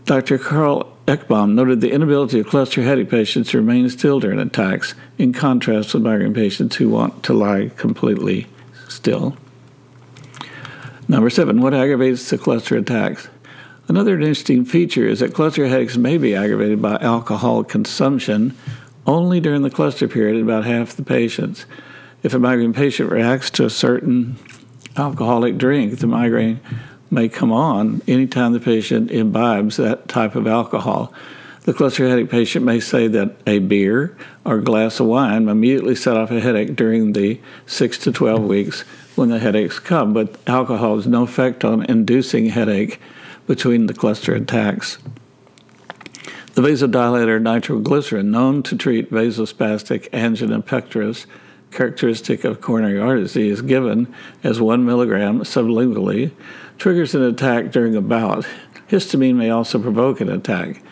Dr. 0.04 0.38
Carl 0.38 0.96
Ekbom 1.06 1.54
noted 1.54 1.80
the 1.80 1.92
inability 1.92 2.40
of 2.40 2.46
cluster 2.46 2.82
headache 2.82 3.10
patients 3.10 3.50
to 3.50 3.58
remain 3.58 3.88
still 3.90 4.20
during 4.20 4.38
attacks, 4.38 4.94
in 5.18 5.32
contrast 5.32 5.94
with 5.94 6.02
migraine 6.02 6.34
patients 6.34 6.76
who 6.76 6.88
want 6.88 7.22
to 7.24 7.32
lie 7.32 7.70
completely 7.76 8.46
still. 8.88 9.36
Number 11.08 11.28
seven, 11.28 11.60
what 11.60 11.74
aggravates 11.74 12.30
the 12.30 12.38
cluster 12.38 12.76
attacks? 12.76 13.28
Another 13.88 14.14
interesting 14.14 14.64
feature 14.64 15.06
is 15.06 15.20
that 15.20 15.34
cluster 15.34 15.66
headaches 15.66 15.96
may 15.96 16.16
be 16.16 16.36
aggravated 16.36 16.80
by 16.80 16.96
alcohol 16.98 17.64
consumption 17.64 18.56
only 19.06 19.40
during 19.40 19.62
the 19.62 19.70
cluster 19.70 20.06
period 20.06 20.36
in 20.36 20.42
about 20.42 20.64
half 20.64 20.94
the 20.94 21.02
patients. 21.02 21.66
If 22.22 22.32
a 22.32 22.38
migraine 22.38 22.72
patient 22.72 23.10
reacts 23.10 23.50
to 23.50 23.64
a 23.64 23.70
certain 23.70 24.36
alcoholic 24.96 25.58
drink, 25.58 25.98
the 25.98 26.06
migraine 26.06 26.60
may 27.10 27.28
come 27.28 27.50
on 27.50 28.00
anytime 28.06 28.52
the 28.52 28.60
patient 28.60 29.10
imbibes 29.10 29.76
that 29.76 30.06
type 30.06 30.36
of 30.36 30.46
alcohol. 30.46 31.12
The 31.62 31.74
cluster 31.74 32.08
headache 32.08 32.30
patient 32.30 32.64
may 32.64 32.78
say 32.78 33.08
that 33.08 33.36
a 33.46 33.58
beer 33.58 34.16
or 34.44 34.58
glass 34.58 35.00
of 35.00 35.06
wine 35.06 35.48
immediately 35.48 35.96
set 35.96 36.16
off 36.16 36.30
a 36.30 36.40
headache 36.40 36.76
during 36.76 37.12
the 37.12 37.40
6 37.66 37.98
to 37.98 38.12
12 38.12 38.44
weeks 38.44 38.82
when 39.16 39.28
the 39.28 39.40
headaches 39.40 39.80
come, 39.80 40.12
but 40.12 40.36
alcohol 40.46 40.96
has 40.96 41.06
no 41.06 41.24
effect 41.24 41.64
on 41.64 41.84
inducing 41.86 42.46
headache 42.46 43.00
between 43.46 43.86
the 43.86 43.94
cluster 43.94 44.34
attacks. 44.34 44.98
The 46.54 46.62
vasodilator 46.62 47.40
nitroglycerin, 47.40 48.30
known 48.30 48.62
to 48.64 48.76
treat 48.76 49.10
vasospastic 49.10 50.08
angina 50.12 50.60
pectoris, 50.60 51.26
characteristic 51.70 52.44
of 52.44 52.60
coronary 52.60 53.00
artery 53.00 53.22
disease 53.22 53.62
given 53.62 54.14
as 54.44 54.60
1 54.60 54.84
milligram 54.84 55.40
sublingually 55.40 56.30
triggers 56.78 57.14
an 57.14 57.22
attack 57.22 57.70
during 57.70 57.96
a 57.96 58.00
bout. 58.00 58.46
Histamine 58.88 59.36
may 59.36 59.50
also 59.50 59.80
provoke 59.80 60.20
an 60.20 60.28
attack. 60.28 60.82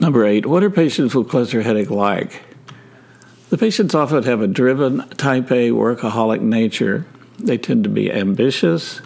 Number 0.00 0.26
eight, 0.26 0.46
what 0.46 0.64
are 0.64 0.70
patients 0.70 1.14
with 1.14 1.28
cluster 1.28 1.62
headache 1.62 1.90
like? 1.90 2.42
The 3.50 3.58
patients 3.58 3.94
often 3.94 4.24
have 4.24 4.40
a 4.40 4.48
driven, 4.48 5.08
type 5.10 5.52
A 5.52 5.70
workaholic 5.70 6.40
nature. 6.40 7.06
They 7.42 7.58
tend 7.58 7.82
to 7.84 7.90
be 7.90 8.12
ambitious, 8.12 9.00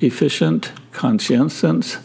efficient, 0.00 0.72
conscientious, 0.92 1.98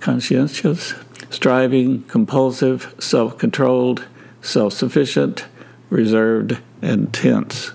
conscientious, 0.00 0.94
striving, 1.30 2.02
compulsive, 2.04 2.94
self 2.98 3.38
controlled, 3.38 4.06
self 4.42 4.74
sufficient, 4.74 5.46
reserved, 5.88 6.58
and 6.82 7.12
tense. 7.12 7.72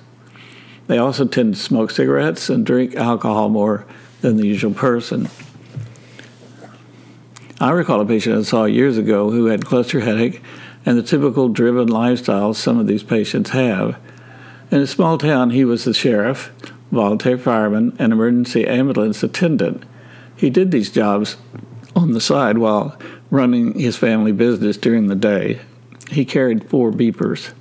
They 0.85 0.99
also 0.99 1.25
tend 1.25 1.55
to 1.55 1.59
smoke 1.59 1.89
cigarettes 1.89 2.49
and 2.49 2.63
drink 2.63 2.95
alcohol 2.95 3.49
more 3.49 3.85
than 4.21 4.37
the 4.37 4.45
usual 4.45 4.73
person. 4.73 5.29
I 7.59 7.71
recall 7.71 8.01
a 8.01 8.05
patient 8.05 8.37
I 8.37 8.41
saw 8.43 8.65
years 8.65 8.97
ago 8.97 9.31
who 9.31 9.45
had 9.45 9.65
cluster 9.65 10.01
headache 10.01 10.43
and 10.85 10.97
the 10.97 11.03
typical 11.03 11.49
driven 11.49 11.87
lifestyle 11.87 12.53
some 12.53 12.77
of 12.77 12.85
these 12.85 13.01
patients 13.01 13.49
have. 13.51 13.97
In 14.69 14.81
a 14.81 14.87
small 14.87 15.17
town, 15.17 15.49
he 15.51 15.65
was 15.65 15.85
the 15.85 15.93
sheriff, 15.93 16.51
volunteer 16.91 17.37
fireman, 17.37 17.95
and 17.99 18.13
emergency 18.13 18.65
ambulance 18.65 19.23
attendant. 19.23 19.83
He 20.35 20.49
did 20.49 20.71
these 20.71 20.91
jobs 20.91 21.37
on 21.95 22.11
the 22.11 22.21
side 22.21 22.57
while 22.57 22.97
running 23.31 23.79
his 23.79 23.97
family 23.97 24.31
business 24.31 24.77
during 24.77 25.07
the 25.07 25.15
day. 25.15 25.61
He 26.11 26.25
carried 26.25 26.69
four 26.69 26.91
beepers. 26.91 27.53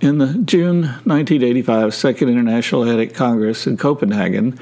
In 0.00 0.18
the 0.18 0.38
June 0.38 0.82
1985 0.82 1.94
Second 1.94 2.28
International 2.28 2.84
Headache 2.84 3.14
Congress 3.14 3.66
in 3.66 3.76
Copenhagen, 3.76 4.58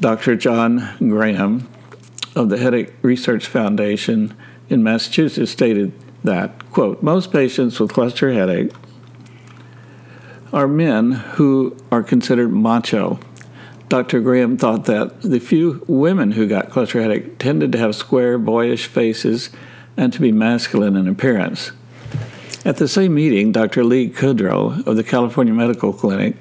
Dr. 0.00 0.36
John 0.36 0.96
Graham 0.98 1.68
of 2.34 2.48
the 2.48 2.58
Headache 2.58 2.94
Research 3.02 3.46
Foundation 3.46 4.34
in 4.68 4.82
Massachusetts 4.82 5.50
stated 5.50 5.92
that, 6.24 6.70
quote, 6.70 7.02
most 7.02 7.30
patients 7.30 7.78
with 7.78 7.92
cluster 7.92 8.32
headache 8.32 8.72
are 10.54 10.68
men 10.68 11.10
who 11.10 11.76
are 11.90 12.04
considered 12.04 12.52
macho. 12.52 13.18
Dr. 13.88 14.20
Graham 14.20 14.56
thought 14.56 14.84
that 14.84 15.20
the 15.20 15.40
few 15.40 15.84
women 15.88 16.30
who 16.30 16.46
got 16.46 16.70
cluster 16.70 17.02
headache 17.02 17.38
tended 17.38 17.72
to 17.72 17.78
have 17.78 17.96
square, 17.96 18.38
boyish 18.38 18.86
faces 18.86 19.50
and 19.96 20.12
to 20.12 20.20
be 20.20 20.30
masculine 20.30 20.94
in 20.94 21.08
appearance. 21.08 21.72
At 22.64 22.76
the 22.76 22.86
same 22.86 23.14
meeting, 23.14 23.50
Dr. 23.50 23.82
Lee 23.82 24.08
Kudrow 24.08 24.86
of 24.86 24.94
the 24.94 25.02
California 25.02 25.52
Medical 25.52 25.92
Clinic 25.92 26.36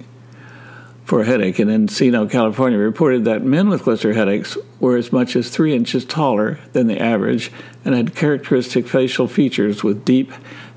for 1.06 1.24
headache 1.24 1.60
in 1.60 1.68
Encino, 1.68 2.30
California, 2.30 2.78
reported 2.78 3.26
that 3.26 3.44
men 3.44 3.68
with 3.68 3.82
cluster 3.82 4.14
headaches 4.14 4.58
were 4.80 4.96
as 4.96 5.12
much 5.12 5.36
as 5.36 5.50
three 5.50 5.76
inches 5.76 6.06
taller 6.06 6.60
than 6.74 6.86
the 6.86 7.02
average 7.02 7.52
and 7.84 7.96
had 7.96 8.16
characteristic 8.16 8.88
facial 8.88 9.28
features 9.28 9.84
with 9.84 10.06
deep, 10.06 10.32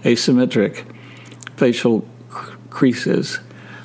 asymmetric 0.04 0.84
facial 1.56 2.06
creases. 2.76 3.40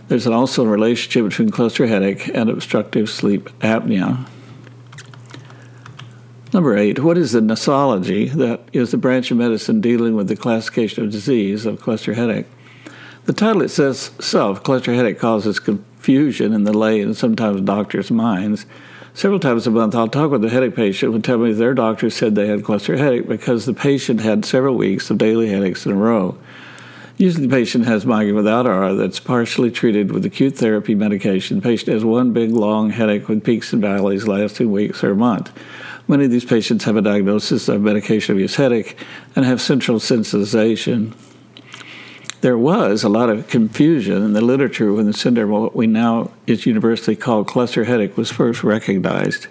There's 0.10 0.28
also 0.28 0.66
a 0.66 0.68
relationship 0.68 1.24
between 1.24 1.50
cluster 1.50 1.88
headache 1.88 2.28
and 2.34 2.50
obstructive 2.50 3.10
sleep 3.10 3.50
apnea. 3.62 4.28
Number 6.52 6.76
eight, 6.76 7.00
what 7.00 7.18
is 7.18 7.32
the 7.32 7.40
nosology? 7.40 8.30
That 8.34 8.60
is 8.74 8.92
the 8.92 8.98
branch 8.98 9.32
of 9.32 9.38
medicine 9.38 9.80
dealing 9.80 10.18
with 10.18 10.28
the 10.28 10.36
classification 10.36 11.06
of 11.06 11.12
disease 11.12 11.66
of 11.66 11.80
cluster 11.80 12.16
headache. 12.16 12.48
The 13.24 13.32
title 13.32 13.62
itself, 13.62 14.62
cluster 14.62 14.94
headache, 14.94 15.20
causes 15.20 15.62
confusion 15.62 16.52
in 16.52 16.66
the 16.66 16.78
lay 16.78 17.00
and 17.00 17.16
sometimes 17.16 17.62
doctors' 17.62 18.12
minds. 18.12 18.66
Several 19.14 19.40
times 19.40 19.66
a 19.68 19.72
month, 19.72 19.96
I'll 19.96 20.10
talk 20.10 20.32
with 20.32 20.44
a 20.44 20.50
headache 20.50 20.76
patient 20.76 21.14
who 21.14 21.22
tell 21.22 21.38
me 21.38 21.54
their 21.54 21.74
doctor 21.74 22.10
said 22.10 22.36
they 22.36 22.48
had 22.48 22.66
cluster 22.66 22.98
headache 22.98 23.30
because 23.30 23.66
the 23.66 23.74
patient 23.74 24.20
had 24.20 24.44
several 24.44 24.76
weeks 24.76 25.10
of 25.10 25.18
daily 25.18 25.48
headaches 25.48 25.86
in 25.86 25.94
a 25.94 25.96
row. 25.96 26.38
Usually, 27.18 27.46
the 27.46 27.56
patient 27.56 27.86
has 27.86 28.06
migraine 28.06 28.36
without 28.36 28.66
aura 28.66 28.96
that's 28.96 29.20
partially 29.20 29.70
treated 29.70 30.12
with 30.12 30.26
acute 30.26 30.58
therapy 30.58 30.96
medication. 30.96 31.58
The 31.58 31.64
patient 31.64 31.94
has 31.94 32.06
one 32.06 32.34
big, 32.34 32.52
long 32.52 32.90
headache 32.90 33.28
with 33.28 33.44
peaks 33.44 33.74
and 33.74 33.82
valleys 33.82 34.28
lasting 34.28 34.72
weeks 34.72 35.04
or 35.04 35.12
a 35.12 35.16
month. 35.16 35.52
Many 36.08 36.26
of 36.26 36.32
these 36.32 36.46
patients 36.46 36.86
have 36.86 36.98
a 36.98 37.02
diagnosis 37.02 37.68
of 37.68 37.82
medication 37.82 38.36
abuse 38.36 38.56
headache 38.56 38.98
and 39.36 39.46
have 39.46 39.62
central 39.62 40.00
sensitization. 40.00 41.14
There 42.42 42.58
was 42.58 43.04
a 43.04 43.10
lot 43.10 43.30
of 43.30 43.48
confusion 43.48 44.24
in 44.24 44.34
the 44.34 44.42
literature 44.42 44.92
when 44.92 45.06
the 45.06 45.14
syndrome, 45.14 45.52
what 45.52 45.76
we 45.76 45.86
now 45.86 46.32
is 46.48 46.66
universally 46.66 47.16
called 47.16 47.48
cluster 47.48 47.84
headache, 47.84 48.18
was 48.18 48.32
first 48.32 48.64
recognized. 48.64 49.48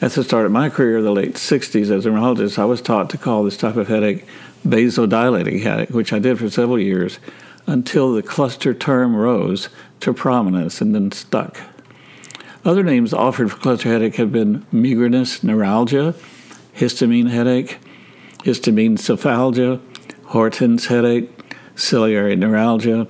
At 0.00 0.12
the 0.12 0.24
start 0.24 0.46
of 0.46 0.52
my 0.52 0.70
career 0.70 0.98
in 0.98 1.04
the 1.04 1.12
late 1.12 1.34
60s 1.34 1.90
as 1.90 2.06
a 2.06 2.10
neurologist, 2.10 2.58
I 2.58 2.64
was 2.64 2.80
taught 2.80 3.10
to 3.10 3.18
call 3.18 3.44
this 3.44 3.56
type 3.56 3.76
of 3.76 3.88
headache 3.88 4.26
vasodilating 4.64 5.62
headache, 5.62 5.90
which 5.90 6.12
I 6.12 6.18
did 6.18 6.38
for 6.38 6.50
several 6.50 6.78
years 6.78 7.18
until 7.66 8.12
the 8.12 8.22
cluster 8.22 8.74
term 8.74 9.14
rose 9.14 9.68
to 10.00 10.12
prominence 10.12 10.80
and 10.80 10.94
then 10.94 11.12
stuck. 11.12 11.60
Other 12.64 12.82
names 12.82 13.12
offered 13.12 13.50
for 13.50 13.58
cluster 13.58 13.90
headache 13.90 14.16
have 14.16 14.32
been 14.32 14.66
migrainous 14.72 15.44
neuralgia, 15.44 16.14
histamine 16.76 17.30
headache, 17.30 17.78
histamine 18.38 18.98
cephalgia, 18.98 19.80
Horton's 20.26 20.86
headache, 20.86 21.30
ciliary 21.76 22.36
neuralgia, 22.36 23.06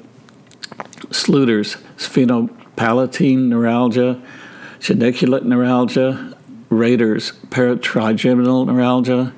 Sluder's 1.11 1.77
sphenopalatine 1.97 3.49
neuralgia, 3.49 4.21
geniculate 4.81 5.45
neuralgia, 5.45 6.37
Raeder's 6.71 7.33
paratrigeminal 7.51 8.67
neuralgia, 8.67 9.33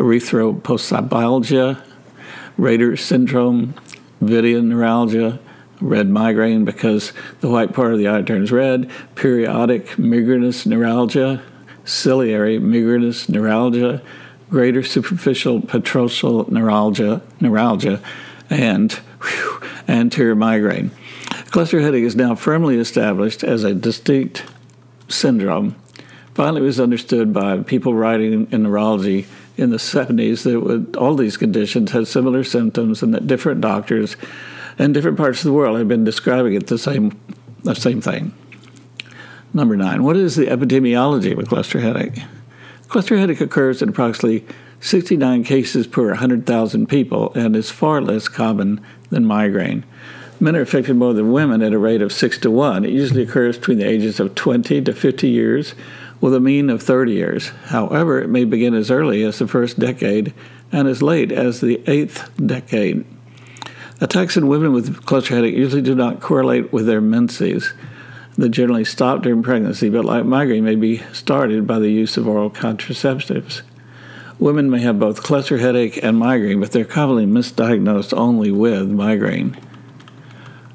erythroprosopalgia, 0.00 1.82
Raeder 2.58 2.98
syndrome, 2.98 3.74
Vidian 4.22 4.64
neuralgia, 4.64 5.38
red 5.80 6.08
migraine 6.08 6.64
because 6.64 7.12
the 7.40 7.48
white 7.48 7.72
part 7.72 7.92
of 7.92 7.98
the 7.98 8.08
eye 8.08 8.22
turns 8.22 8.50
red, 8.50 8.90
periodic 9.14 9.98
migrainous 9.98 10.66
neuralgia, 10.66 11.42
ciliary 11.84 12.58
migrainous 12.58 13.28
neuralgia, 13.28 14.02
greater 14.50 14.82
superficial 14.82 15.60
petrosal 15.60 16.48
neuralgia, 16.50 17.22
neuralgia, 17.40 18.00
and 18.48 18.92
whew, 19.22 19.60
anterior 19.88 20.34
migraine. 20.34 20.90
Cluster 21.50 21.80
headache 21.80 22.04
is 22.04 22.16
now 22.16 22.34
firmly 22.34 22.78
established 22.78 23.42
as 23.42 23.64
a 23.64 23.74
distinct 23.74 24.44
syndrome. 25.08 25.76
Finally, 26.34 26.62
it 26.62 26.64
was 26.64 26.80
understood 26.80 27.32
by 27.32 27.58
people 27.60 27.94
writing 27.94 28.48
in 28.50 28.62
neurology 28.62 29.26
in 29.60 29.70
the 29.70 29.76
70s 29.76 30.44
that 30.44 30.60
would, 30.60 30.96
all 30.96 31.14
these 31.14 31.36
conditions 31.36 31.90
had 31.90 32.08
similar 32.08 32.42
symptoms 32.42 33.02
and 33.02 33.12
that 33.12 33.26
different 33.26 33.60
doctors 33.60 34.16
in 34.78 34.92
different 34.92 35.18
parts 35.18 35.40
of 35.40 35.44
the 35.44 35.52
world 35.52 35.76
have 35.78 35.88
been 35.88 36.04
describing 36.04 36.54
it 36.54 36.66
the 36.68 36.78
same, 36.78 37.20
the 37.62 37.74
same 37.74 38.00
thing. 38.00 38.32
Number 39.52 39.76
nine, 39.76 40.02
what 40.02 40.16
is 40.16 40.36
the 40.36 40.46
epidemiology 40.46 41.32
of 41.32 41.38
a 41.38 41.42
cluster 41.42 41.80
headache? 41.80 42.22
Cluster 42.88 43.18
headache 43.18 43.40
occurs 43.40 43.82
in 43.82 43.90
approximately 43.90 44.46
69 44.80 45.44
cases 45.44 45.86
per 45.86 46.08
100,000 46.08 46.86
people 46.88 47.32
and 47.34 47.54
is 47.54 47.70
far 47.70 48.00
less 48.00 48.28
common 48.28 48.80
than 49.10 49.26
migraine. 49.26 49.84
Men 50.38 50.56
are 50.56 50.62
affected 50.62 50.96
more 50.96 51.12
than 51.12 51.32
women 51.32 51.60
at 51.60 51.74
a 51.74 51.78
rate 51.78 52.00
of 52.00 52.12
6 52.12 52.38
to 52.38 52.50
1. 52.50 52.86
It 52.86 52.90
usually 52.90 53.22
occurs 53.22 53.58
between 53.58 53.78
the 53.78 53.86
ages 53.86 54.18
of 54.20 54.34
20 54.34 54.80
to 54.80 54.92
50 54.94 55.28
years 55.28 55.74
with 56.20 56.34
a 56.34 56.40
mean 56.40 56.70
of 56.70 56.82
30 56.82 57.12
years. 57.12 57.48
However, 57.66 58.20
it 58.20 58.28
may 58.28 58.44
begin 58.44 58.74
as 58.74 58.90
early 58.90 59.22
as 59.22 59.38
the 59.38 59.48
first 59.48 59.78
decade 59.78 60.34
and 60.70 60.86
as 60.86 61.02
late 61.02 61.32
as 61.32 61.60
the 61.60 61.82
eighth 61.86 62.30
decade. 62.44 63.04
Attacks 64.00 64.36
in 64.36 64.48
women 64.48 64.72
with 64.72 65.04
cluster 65.04 65.34
headache 65.34 65.56
usually 65.56 65.82
do 65.82 65.94
not 65.94 66.20
correlate 66.20 66.72
with 66.72 66.86
their 66.86 67.00
menses. 67.00 67.72
They 68.38 68.48
generally 68.48 68.84
stop 68.84 69.22
during 69.22 69.42
pregnancy, 69.42 69.90
but 69.90 70.04
like 70.04 70.24
migraine, 70.24 70.64
may 70.64 70.76
be 70.76 70.98
started 71.12 71.66
by 71.66 71.78
the 71.78 71.90
use 71.90 72.16
of 72.16 72.26
oral 72.26 72.50
contraceptives. 72.50 73.62
Women 74.38 74.70
may 74.70 74.80
have 74.80 74.98
both 74.98 75.22
cluster 75.22 75.58
headache 75.58 76.02
and 76.02 76.18
migraine, 76.18 76.60
but 76.60 76.72
they're 76.72 76.86
commonly 76.86 77.26
misdiagnosed 77.26 78.16
only 78.16 78.50
with 78.50 78.88
migraine. 78.88 79.58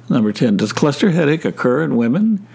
Number 0.07 0.31
10, 0.31 0.57
does 0.57 0.71
cluster 0.71 1.09
headache 1.09 1.45
occur 1.45 1.83
in 1.83 1.95
women? 1.95 2.45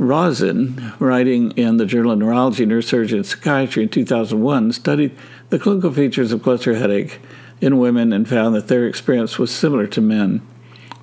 Rozen, 0.00 0.94
writing 0.98 1.50
in 1.52 1.76
the 1.76 1.84
Journal 1.84 2.12
of 2.12 2.18
Neurology, 2.18 2.64
Neurosurgery, 2.64 3.16
and 3.16 3.26
Psychiatry 3.26 3.82
in 3.82 3.90
2001, 3.90 4.72
studied 4.72 5.14
the 5.50 5.58
clinical 5.58 5.92
features 5.92 6.32
of 6.32 6.42
cluster 6.42 6.74
headache 6.74 7.20
in 7.60 7.78
women 7.78 8.10
and 8.10 8.26
found 8.26 8.54
that 8.54 8.68
their 8.68 8.86
experience 8.86 9.38
was 9.38 9.54
similar 9.54 9.86
to 9.88 10.00
men. 10.00 10.40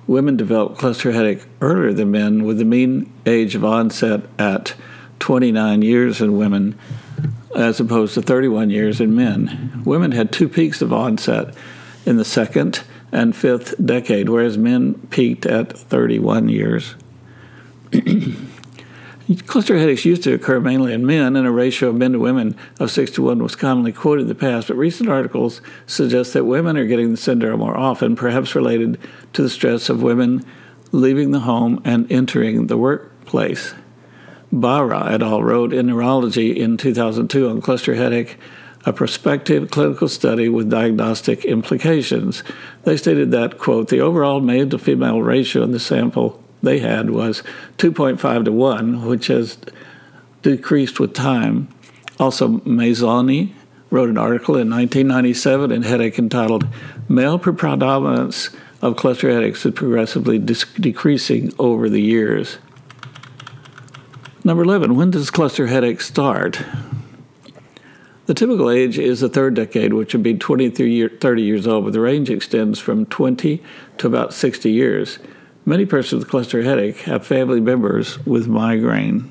Women 0.08 0.36
develop 0.36 0.78
cluster 0.78 1.12
headache 1.12 1.46
earlier 1.60 1.92
than 1.92 2.10
men, 2.10 2.42
with 2.42 2.58
the 2.58 2.64
mean 2.64 3.12
age 3.24 3.54
of 3.54 3.64
onset 3.64 4.22
at 4.36 4.74
29 5.20 5.82
years 5.82 6.20
in 6.20 6.36
women, 6.36 6.76
as 7.54 7.78
opposed 7.78 8.14
to 8.14 8.22
31 8.22 8.70
years 8.70 9.00
in 9.00 9.14
men. 9.14 9.80
Women 9.84 10.10
had 10.10 10.32
two 10.32 10.48
peaks 10.48 10.82
of 10.82 10.92
onset 10.92 11.54
in 12.04 12.16
the 12.16 12.24
second 12.24 12.82
and 13.12 13.36
fifth 13.36 13.74
decade, 13.84 14.28
whereas 14.28 14.58
men 14.58 14.94
peaked 15.10 15.46
at 15.46 15.78
31 15.78 16.48
years. 16.48 16.96
Cluster 19.46 19.76
headaches 19.76 20.06
used 20.06 20.22
to 20.22 20.32
occur 20.32 20.58
mainly 20.58 20.94
in 20.94 21.04
men, 21.04 21.36
and 21.36 21.46
a 21.46 21.50
ratio 21.50 21.90
of 21.90 21.96
men 21.96 22.12
to 22.12 22.18
women 22.18 22.56
of 22.80 22.90
6 22.90 23.10
to 23.10 23.22
1 23.22 23.42
was 23.42 23.54
commonly 23.54 23.92
quoted 23.92 24.22
in 24.22 24.28
the 24.28 24.34
past, 24.34 24.68
but 24.68 24.76
recent 24.76 25.10
articles 25.10 25.60
suggest 25.86 26.32
that 26.32 26.46
women 26.46 26.78
are 26.78 26.86
getting 26.86 27.10
the 27.10 27.16
syndrome 27.18 27.60
more 27.60 27.76
often, 27.76 28.16
perhaps 28.16 28.54
related 28.54 28.98
to 29.34 29.42
the 29.42 29.50
stress 29.50 29.90
of 29.90 30.02
women 30.02 30.42
leaving 30.92 31.32
the 31.32 31.40
home 31.40 31.78
and 31.84 32.10
entering 32.10 32.68
the 32.68 32.78
workplace. 32.78 33.74
Bahra 34.50 35.10
et 35.12 35.22
al. 35.22 35.42
wrote 35.42 35.74
in 35.74 35.88
Neurology 35.88 36.58
in 36.58 36.78
2002 36.78 37.50
on 37.50 37.60
cluster 37.60 37.96
headache 37.96 38.38
a 38.86 38.94
prospective 38.94 39.70
clinical 39.70 40.08
study 40.08 40.48
with 40.48 40.70
diagnostic 40.70 41.44
implications. 41.44 42.42
They 42.84 42.96
stated 42.96 43.30
that, 43.32 43.58
quote, 43.58 43.88
the 43.88 44.00
overall 44.00 44.40
male 44.40 44.70
to 44.70 44.78
female 44.78 45.20
ratio 45.20 45.64
in 45.64 45.72
the 45.72 45.80
sample 45.80 46.42
they 46.62 46.78
had 46.78 47.10
was 47.10 47.42
2.5 47.78 48.44
to 48.44 48.52
1, 48.52 49.06
which 49.06 49.28
has 49.28 49.58
decreased 50.42 51.00
with 51.00 51.14
time. 51.14 51.68
Also, 52.18 52.58
Manzoni 52.58 53.52
wrote 53.90 54.08
an 54.08 54.18
article 54.18 54.54
in 54.56 54.68
1997 54.68 55.72
in 55.72 55.82
Headache 55.82 56.18
entitled 56.18 56.66
Male 57.08 57.38
Predominance 57.38 58.50
of 58.82 58.96
Cluster 58.96 59.30
Headaches 59.30 59.64
is 59.64 59.74
Progressively 59.74 60.38
Decreasing 60.38 61.52
Over 61.58 61.88
the 61.88 62.02
Years. 62.02 62.58
Number 64.44 64.62
11, 64.62 64.94
when 64.94 65.10
does 65.10 65.30
cluster 65.30 65.66
headache 65.66 66.00
start? 66.00 66.62
The 68.26 68.34
typical 68.34 68.70
age 68.70 68.98
is 68.98 69.20
the 69.20 69.28
third 69.28 69.54
decade, 69.54 69.92
which 69.92 70.12
would 70.12 70.22
be 70.22 70.34
20 70.34 70.70
to 70.70 71.08
30 71.08 71.42
years 71.42 71.66
old, 71.66 71.84
but 71.84 71.92
the 71.92 72.00
range 72.00 72.30
extends 72.30 72.78
from 72.78 73.06
20 73.06 73.62
to 73.98 74.06
about 74.06 74.32
60 74.32 74.70
years. 74.70 75.18
Many 75.68 75.84
persons 75.84 76.20
with 76.20 76.30
cluster 76.30 76.62
headache 76.62 77.00
have 77.00 77.26
family 77.26 77.60
members 77.60 78.24
with 78.24 78.48
migraine. 78.48 79.30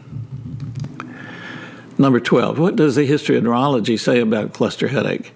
Number 1.98 2.20
12. 2.20 2.60
What 2.60 2.76
does 2.76 2.96
the 2.96 3.06
history 3.06 3.38
of 3.38 3.44
neurology 3.44 3.98
say 3.98 4.20
about 4.20 4.54
cluster 4.54 4.90
headache? 4.90 5.34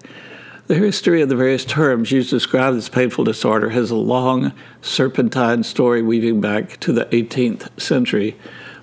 The 0.68 0.76
history 0.76 1.20
of 1.20 1.28
the 1.28 1.34
various 1.34 1.64
terms 1.64 2.12
used 2.12 2.30
to 2.30 2.36
describe 2.36 2.74
this 2.74 2.88
painful 2.88 3.24
disorder 3.24 3.70
has 3.70 3.90
a 3.90 3.96
long 3.96 4.52
serpentine 4.80 5.64
story 5.64 6.02
weaving 6.02 6.40
back 6.40 6.78
to 6.78 6.92
the 6.92 7.06
18th 7.06 7.80
century. 7.80 8.36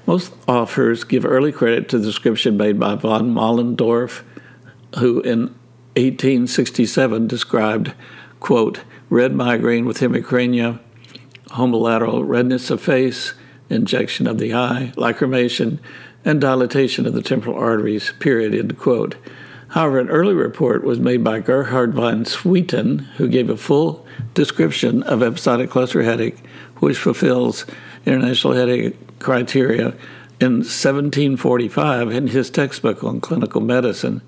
Most 0.06 0.34
authors 0.46 1.06
give 1.06 1.24
early 1.24 1.54
credit 1.54 1.88
to 1.88 2.00
the 2.00 2.06
description 2.06 2.58
made 2.58 2.78
by 2.78 2.96
von 2.96 3.34
Moellendorff, 3.34 4.24
who 4.98 5.22
in 5.22 5.56
1867 5.96 7.28
described, 7.28 7.94
quote, 8.42 8.82
red 9.10 9.34
migraine 9.34 9.86
with 9.86 10.00
hemicrania, 10.00 10.82
homolateral 11.52 12.28
redness 12.28 12.70
of 12.70 12.82
face, 12.82 13.34
injection 13.70 14.28
of 14.28 14.38
the 14.38 14.54
eye, 14.54 14.92
lacrimation, 14.96 15.80
and 16.26 16.42
dilatation 16.42 17.06
of 17.06 17.14
the 17.14 17.22
temporal 17.22 17.58
arteries, 17.58 18.14
period, 18.20 18.54
end 18.54 18.78
quote. 18.78 19.16
However, 19.70 20.00
an 20.00 20.10
early 20.10 20.34
report 20.34 20.84
was 20.84 21.00
made 21.00 21.24
by 21.24 21.40
Gerhard 21.40 21.94
von 21.94 22.26
Swieten, 22.26 23.06
who 23.18 23.28
gave 23.28 23.50
a 23.50 23.58
full 23.58 24.06
description 24.34 25.04
of 25.04 25.22
episodic 25.22 25.70
cluster 25.70 26.02
headache, 26.02 26.38
which 26.78 26.98
fulfills 26.98 27.66
international 28.06 28.54
headache 28.54 29.20
criteria 29.20 29.94
in 30.40 30.60
1745 30.60 32.10
in 32.12 32.28
his 32.28 32.50
textbook 32.50 33.04
on 33.04 33.22
clinical 33.22 33.62
medicine. 33.62 34.22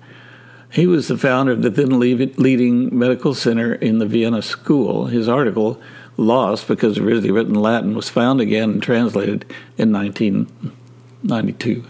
He 0.70 0.86
was 0.86 1.08
the 1.08 1.18
founder 1.18 1.52
of 1.52 1.62
the 1.62 1.70
then 1.70 1.98
leading 1.98 2.96
medical 2.96 3.34
center 3.34 3.74
in 3.74 3.98
the 3.98 4.06
Vienna 4.06 4.42
School. 4.42 5.06
His 5.06 5.28
article, 5.28 5.80
lost 6.16 6.68
because 6.68 6.98
originally 6.98 7.30
written 7.30 7.54
in 7.54 7.62
Latin, 7.62 7.94
was 7.94 8.08
found 8.08 8.40
again 8.40 8.70
and 8.70 8.82
translated 8.82 9.44
in 9.78 9.92
1992. 9.92 11.84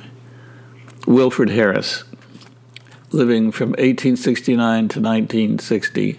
Wilfred 1.06 1.50
Harris, 1.50 2.04
living 3.11 3.50
from 3.50 3.70
1869 3.70 4.88
to 4.88 5.00
1960. 5.00 6.18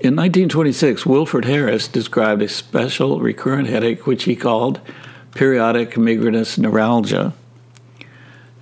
In 0.00 0.14
1926, 0.14 1.04
Wilfred 1.04 1.44
Harris 1.44 1.88
described 1.88 2.40
a 2.40 2.48
special 2.48 3.20
recurrent 3.20 3.68
headache 3.68 4.06
which 4.06 4.24
he 4.24 4.36
called 4.36 4.80
periodic 5.34 5.98
migrainous 5.98 6.56
neuralgia. 6.56 7.34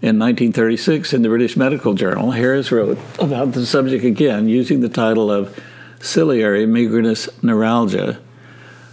In 0.03 0.19
1936, 0.19 1.13
in 1.13 1.23
the 1.23 1.29
British 1.29 1.57
Medical 1.57 1.95
Journal, 1.95 2.31
Harris 2.31 2.73
wrote 2.73 2.99
about 3.19 3.53
the 3.53 3.67
subject 3.67 4.05
again 4.05 4.49
using 4.49 4.81
the 4.81 4.89
title 4.89 5.31
of 5.31 5.59
ciliary 6.01 6.67
migrainous 6.67 7.29
neuralgia. 7.43 8.21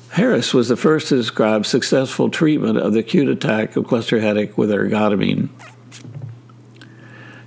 Harris 0.09 0.53
was 0.53 0.69
the 0.69 0.77
first 0.77 1.07
to 1.07 1.15
describe 1.15 1.65
successful 1.65 2.29
treatment 2.29 2.77
of 2.77 2.93
the 2.93 2.99
acute 2.99 3.27
attack 3.27 3.75
of 3.75 3.87
cluster 3.87 4.19
headache 4.19 4.57
with 4.57 4.69
ergotamine. 4.69 5.49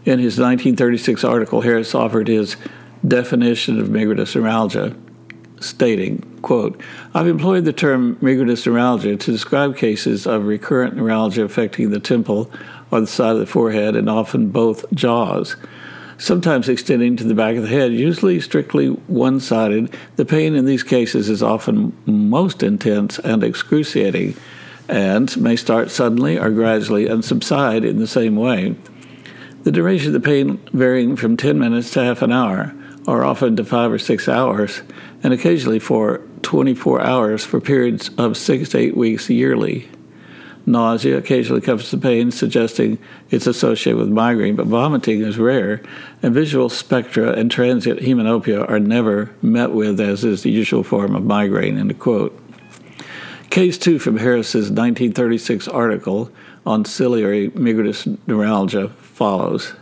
In 0.04 0.18
his 0.18 0.38
1936 0.38 1.24
article, 1.24 1.60
Harris 1.60 1.94
offered 1.94 2.28
his 2.28 2.56
definition 3.06 3.80
of 3.80 3.88
migrainous 3.88 4.34
neuralgia, 4.34 4.96
stating, 5.60 6.22
quote, 6.42 6.80
I've 7.14 7.26
employed 7.26 7.64
the 7.64 7.72
term 7.72 8.16
migrainous 8.20 8.66
neuralgia 8.66 9.16
to 9.16 9.32
describe 9.32 9.76
cases 9.76 10.26
of 10.26 10.46
recurrent 10.46 10.96
neuralgia 10.96 11.44
affecting 11.44 11.90
the 11.90 12.00
temple 12.00 12.50
or 12.90 13.00
the 13.00 13.06
side 13.06 13.32
of 13.32 13.40
the 13.40 13.46
forehead 13.46 13.96
and 13.96 14.08
often 14.08 14.50
both 14.50 14.84
jaws 14.92 15.56
sometimes 16.18 16.68
extending 16.68 17.16
to 17.16 17.24
the 17.24 17.34
back 17.34 17.56
of 17.56 17.62
the 17.62 17.68
head, 17.68 17.92
usually 17.92 18.40
strictly 18.40 18.88
one 18.88 19.40
sided. 19.40 19.94
The 20.16 20.24
pain 20.24 20.54
in 20.54 20.64
these 20.64 20.82
cases 20.82 21.28
is 21.28 21.42
often 21.42 21.96
most 22.06 22.62
intense 22.62 23.18
and 23.18 23.42
excruciating 23.44 24.36
and 24.88 25.36
may 25.36 25.56
start 25.56 25.90
suddenly 25.90 26.38
or 26.38 26.50
gradually 26.50 27.06
and 27.06 27.24
subside 27.24 27.84
in 27.84 27.98
the 27.98 28.06
same 28.06 28.36
way. 28.36 28.76
The 29.64 29.72
duration 29.72 30.14
of 30.14 30.22
the 30.22 30.26
pain 30.26 30.58
varying 30.72 31.16
from 31.16 31.36
10 31.36 31.58
minutes 31.58 31.90
to 31.92 32.04
half 32.04 32.22
an 32.22 32.32
hour, 32.32 32.72
or 33.06 33.24
often 33.24 33.56
to 33.56 33.64
five 33.64 33.90
or 33.90 33.98
six 33.98 34.28
hours, 34.28 34.82
and 35.22 35.32
occasionally 35.32 35.80
for 35.80 36.22
24 36.42 37.00
hours 37.02 37.44
for 37.44 37.60
periods 37.60 38.10
of 38.16 38.36
six 38.36 38.68
to 38.70 38.78
eight 38.78 38.96
weeks 38.96 39.28
yearly. 39.28 39.88
Nausea 40.66 41.16
occasionally 41.16 41.60
comes 41.60 41.90
to 41.90 41.96
pain, 41.96 42.32
suggesting 42.32 42.98
it's 43.30 43.46
associated 43.46 43.98
with 43.98 44.08
migraine, 44.08 44.56
but 44.56 44.66
vomiting 44.66 45.22
is 45.22 45.38
rare, 45.38 45.80
and 46.22 46.34
visual 46.34 46.68
spectra 46.68 47.32
and 47.32 47.50
transient 47.50 48.00
hemianopia 48.00 48.68
are 48.68 48.80
never 48.80 49.30
met 49.42 49.70
with, 49.70 50.00
as 50.00 50.24
is 50.24 50.42
the 50.42 50.50
usual 50.50 50.82
form 50.82 51.14
of 51.14 51.24
migraine. 51.24 51.78
End 51.78 51.96
quote. 52.00 52.36
Case 53.48 53.78
2 53.78 54.00
from 54.00 54.18
Harris's 54.18 54.70
1936 54.70 55.68
article 55.68 56.30
on 56.66 56.84
ciliary 56.84 57.48
migrainous 57.50 58.06
neuralgia 58.26 58.88
follows. 58.88 59.72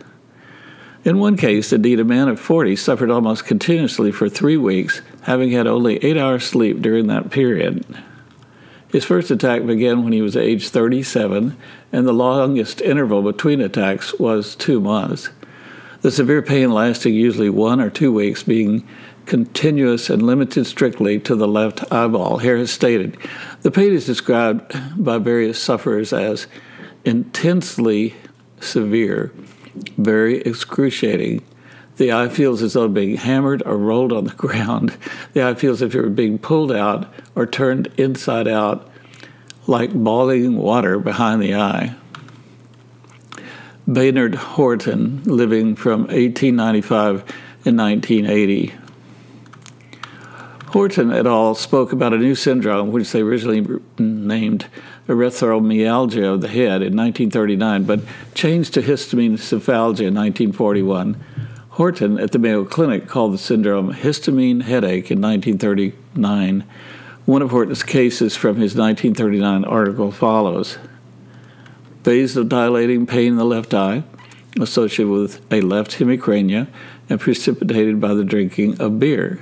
In 1.05 1.19
one 1.19 1.37
case, 1.37 1.73
indeed, 1.73 1.99
a 1.99 2.05
man 2.05 2.29
of 2.29 2.39
40 2.39 2.77
suffered 2.77 3.11
almost 3.11 3.47
continuously 3.47 4.13
for 4.13 4.29
three 4.29 4.57
weeks, 4.57 5.01
having 5.23 5.51
had 5.51 5.67
only 5.67 5.97
eight 6.05 6.17
hours 6.17 6.45
sleep 6.45 6.83
during 6.83 7.07
that 7.07 7.31
period. 7.31 7.85
His 8.95 9.05
first 9.05 9.29
attack 9.33 9.67
began 9.67 10.05
when 10.05 10.13
he 10.13 10.23
was 10.23 10.37
age 10.37 10.69
37, 10.69 11.57
and 11.91 12.07
the 12.07 12.13
longest 12.13 12.81
interval 12.81 13.23
between 13.23 13.61
attacks 13.61 14.15
was 14.21 14.55
two 14.55 14.81
months. 14.81 15.31
The 16.03 16.13
severe 16.13 16.43
pain 16.43 16.71
lasting 16.71 17.13
usually 17.13 17.51
one 17.51 17.81
or 17.81 17.91
two 17.91 18.13
weeks, 18.13 18.45
being 18.45 18.87
continuous 19.27 20.11
and 20.11 20.23
limited 20.23 20.67
strictly 20.67 21.19
to 21.19 21.35
the 21.35 21.49
left 21.49 21.83
eyeball. 21.93 22.39
Harris 22.39 22.71
stated 22.71 23.17
the 23.63 23.73
pain 23.73 23.93
is 23.93 24.07
described 24.07 24.73
by 24.97 25.19
various 25.19 25.61
sufferers 25.61 26.13
as 26.13 26.47
intensely 27.05 28.15
severe, 28.61 29.33
very 29.99 30.41
excruciating. 30.43 31.43
The 31.97 32.13
eye 32.13 32.29
feels 32.29 32.63
as 32.63 32.73
though 32.73 32.89
being 32.89 33.17
hammered 33.17 33.63
or 33.65 33.77
rolled 33.77 34.13
on 34.13 34.25
the 34.25 34.33
ground. 34.35 34.97
The 35.33 35.45
eye 35.45 35.55
feels 35.55 35.83
as 35.83 35.89
if 35.89 35.95
it 35.95 36.03
were 36.03 36.11
being 36.11 36.39
pulled 36.39 36.73
out 36.73 37.13
or 37.35 37.47
turned 37.47 37.89
inside 37.97 38.49
out 38.49 38.91
like 39.67 39.93
boiling 39.93 40.57
water 40.57 40.99
behind 40.99 41.41
the 41.41 41.55
eye. 41.55 41.95
Bayard 43.91 44.35
Horton, 44.35 45.23
living 45.25 45.77
from 45.77 46.03
1895 46.03 47.25
and 47.67 47.79
1980. 47.79 48.75
Horton 50.69 51.13
et 51.13 51.27
al. 51.27 51.55
spoke 51.55 51.93
about 51.93 52.13
a 52.13 52.19
new 52.19 52.35
syndrome, 52.35 52.91
which 52.91 53.13
they 53.13 53.21
originally 53.21 53.65
named 53.99 54.67
erythromelalgia 55.07 56.35
of 56.35 56.41
the 56.41 56.49
head 56.49 56.83
in 56.83 56.97
1939, 56.97 57.85
but 57.85 58.01
changed 58.35 58.75
to 58.75 58.83
histamine 58.83 59.35
cephalgia 59.35 60.09
in 60.09 60.15
1941. 60.15 61.23
Horton 61.75 62.21
at 62.21 62.31
the 62.31 62.39
Mayo 62.39 62.65
Clinic 62.65 63.09
called 63.09 63.35
the 63.35 63.39
syndrome 63.39 63.95
histamine 63.95 64.63
headache 64.63 65.11
in 65.11 65.21
1939. 65.21 66.63
One 67.25 67.43
of 67.43 67.51
Horton's 67.51 67.83
cases 67.83 68.37
from 68.37 68.59
his 68.59 68.77
1939 68.77 69.65
article 69.65 70.13
follows 70.13 70.79
vasodilating 72.05 73.09
pain 73.09 73.33
in 73.33 73.37
the 73.37 73.45
left 73.45 73.75
eye 73.75 74.05
associated 74.61 75.11
with 75.11 75.53
a 75.53 75.63
left 75.63 75.99
hemicrania 75.99 76.69
and 77.11 77.19
precipitated 77.19 78.01
by 78.01 78.15
the 78.15 78.23
drinking 78.23 78.81
of 78.81 79.01
beer. 79.01 79.41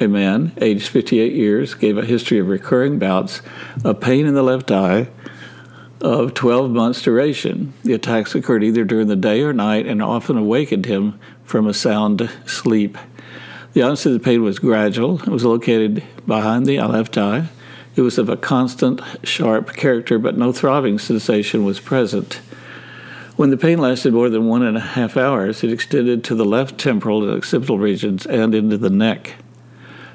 A 0.00 0.06
man, 0.06 0.52
aged 0.62 0.88
58 0.88 1.34
years, 1.34 1.74
gave 1.74 1.98
a 1.98 2.06
history 2.06 2.38
of 2.38 2.48
recurring 2.48 2.98
bouts 2.98 3.42
of 3.84 4.00
pain 4.00 4.24
in 4.24 4.32
the 4.32 4.42
left 4.42 4.70
eye 4.70 5.08
of 6.00 6.34
12 6.34 6.70
months' 6.70 7.02
duration. 7.02 7.72
The 7.82 7.94
attacks 7.94 8.34
occurred 8.34 8.62
either 8.62 8.84
during 8.84 9.08
the 9.08 9.16
day 9.16 9.42
or 9.42 9.52
night 9.52 9.86
and 9.86 10.02
often 10.02 10.36
awakened 10.36 10.86
him 10.86 11.18
from 11.44 11.66
a 11.66 11.74
sound 11.74 12.30
sleep. 12.46 12.98
The 13.72 13.82
onset 13.82 14.12
of 14.12 14.18
the 14.18 14.24
pain 14.24 14.42
was 14.42 14.58
gradual. 14.58 15.20
It 15.20 15.28
was 15.28 15.44
located 15.44 16.02
behind 16.26 16.66
the 16.66 16.80
left 16.80 17.16
eye. 17.18 17.48
It 17.94 18.02
was 18.02 18.18
of 18.18 18.28
a 18.28 18.36
constant, 18.36 19.00
sharp 19.22 19.74
character, 19.74 20.18
but 20.18 20.36
no 20.36 20.52
throbbing 20.52 20.98
sensation 20.98 21.64
was 21.64 21.80
present. 21.80 22.40
When 23.36 23.50
the 23.50 23.56
pain 23.56 23.78
lasted 23.78 24.14
more 24.14 24.30
than 24.30 24.46
one 24.46 24.62
and 24.62 24.76
a 24.76 24.80
half 24.80 25.16
hours, 25.16 25.62
it 25.62 25.72
extended 25.72 26.24
to 26.24 26.34
the 26.34 26.44
left 26.44 26.78
temporal 26.78 27.22
and 27.22 27.36
occipital 27.36 27.78
regions 27.78 28.26
and 28.26 28.54
into 28.54 28.78
the 28.78 28.90
neck. 28.90 29.34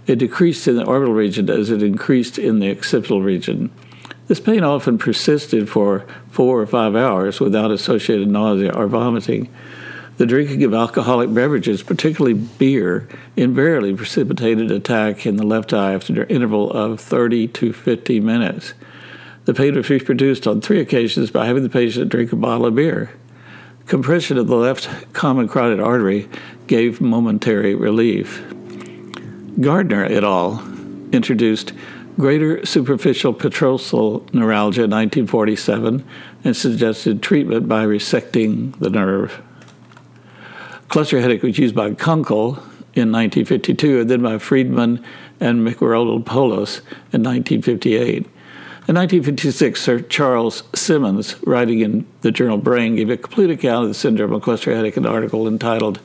It 0.07 0.17
decreased 0.17 0.67
in 0.67 0.75
the 0.75 0.85
orbital 0.85 1.13
region 1.13 1.49
as 1.49 1.69
it 1.69 1.83
increased 1.83 2.39
in 2.39 2.59
the 2.59 2.71
occipital 2.71 3.21
region. 3.21 3.69
This 4.31 4.39
pain 4.39 4.63
often 4.63 4.97
persisted 4.97 5.67
for 5.67 6.05
four 6.29 6.61
or 6.61 6.65
five 6.65 6.95
hours 6.95 7.41
without 7.41 7.69
associated 7.69 8.29
nausea 8.29 8.73
or 8.73 8.87
vomiting. 8.87 9.49
The 10.15 10.25
drinking 10.25 10.63
of 10.63 10.73
alcoholic 10.73 11.33
beverages, 11.33 11.83
particularly 11.83 12.35
beer, 12.35 13.09
invariably 13.35 13.93
precipitated 13.93 14.71
attack 14.71 15.25
in 15.25 15.35
the 15.35 15.45
left 15.45 15.73
eye 15.73 15.93
after 15.93 16.23
an 16.23 16.29
interval 16.29 16.71
of 16.71 17.01
30 17.01 17.49
to 17.49 17.73
50 17.73 18.21
minutes. 18.21 18.73
The 19.43 19.53
pain 19.53 19.75
was 19.75 19.89
reproduced 19.89 20.47
on 20.47 20.61
three 20.61 20.79
occasions 20.79 21.29
by 21.29 21.45
having 21.45 21.63
the 21.63 21.69
patient 21.69 22.07
drink 22.07 22.31
a 22.31 22.37
bottle 22.37 22.67
of 22.67 22.75
beer. 22.75 23.11
Compression 23.87 24.37
of 24.37 24.47
the 24.47 24.55
left 24.55 24.87
common 25.11 25.49
carotid 25.49 25.81
artery 25.81 26.29
gave 26.67 27.01
momentary 27.01 27.75
relief. 27.75 28.41
Gardner 29.59 30.05
et 30.05 30.23
al. 30.23 30.63
introduced 31.11 31.73
greater 32.21 32.63
superficial 32.63 33.33
petrosal 33.33 34.31
neuralgia 34.31 34.83
in 34.83 34.91
1947 34.91 36.05
and 36.43 36.55
suggested 36.55 37.23
treatment 37.23 37.67
by 37.67 37.83
resecting 37.83 38.77
the 38.77 38.91
nerve. 38.91 39.41
Cluster 40.87 41.19
headache 41.19 41.41
was 41.41 41.57
used 41.57 41.73
by 41.73 41.91
Kunkel 41.95 42.57
in 42.93 43.11
1952 43.11 44.01
and 44.01 44.09
then 44.09 44.21
by 44.21 44.37
Friedman 44.37 45.03
and 45.39 45.67
Mikropoulos 45.67 46.81
in 47.11 47.23
1958. 47.23 48.17
In 48.87 48.95
1956, 48.95 49.81
Sir 49.81 49.99
Charles 50.01 50.61
Symonds, 50.75 51.35
writing 51.43 51.79
in 51.79 52.05
the 52.21 52.31
journal 52.31 52.57
Brain, 52.57 52.97
gave 52.97 53.09
a 53.09 53.17
complete 53.17 53.49
account 53.49 53.85
of 53.85 53.89
the 53.89 53.95
syndrome 53.95 54.33
of 54.33 54.43
cluster 54.43 54.75
headache 54.75 54.95
in 54.95 55.07
an 55.07 55.11
article 55.11 55.47
entitled 55.47 55.99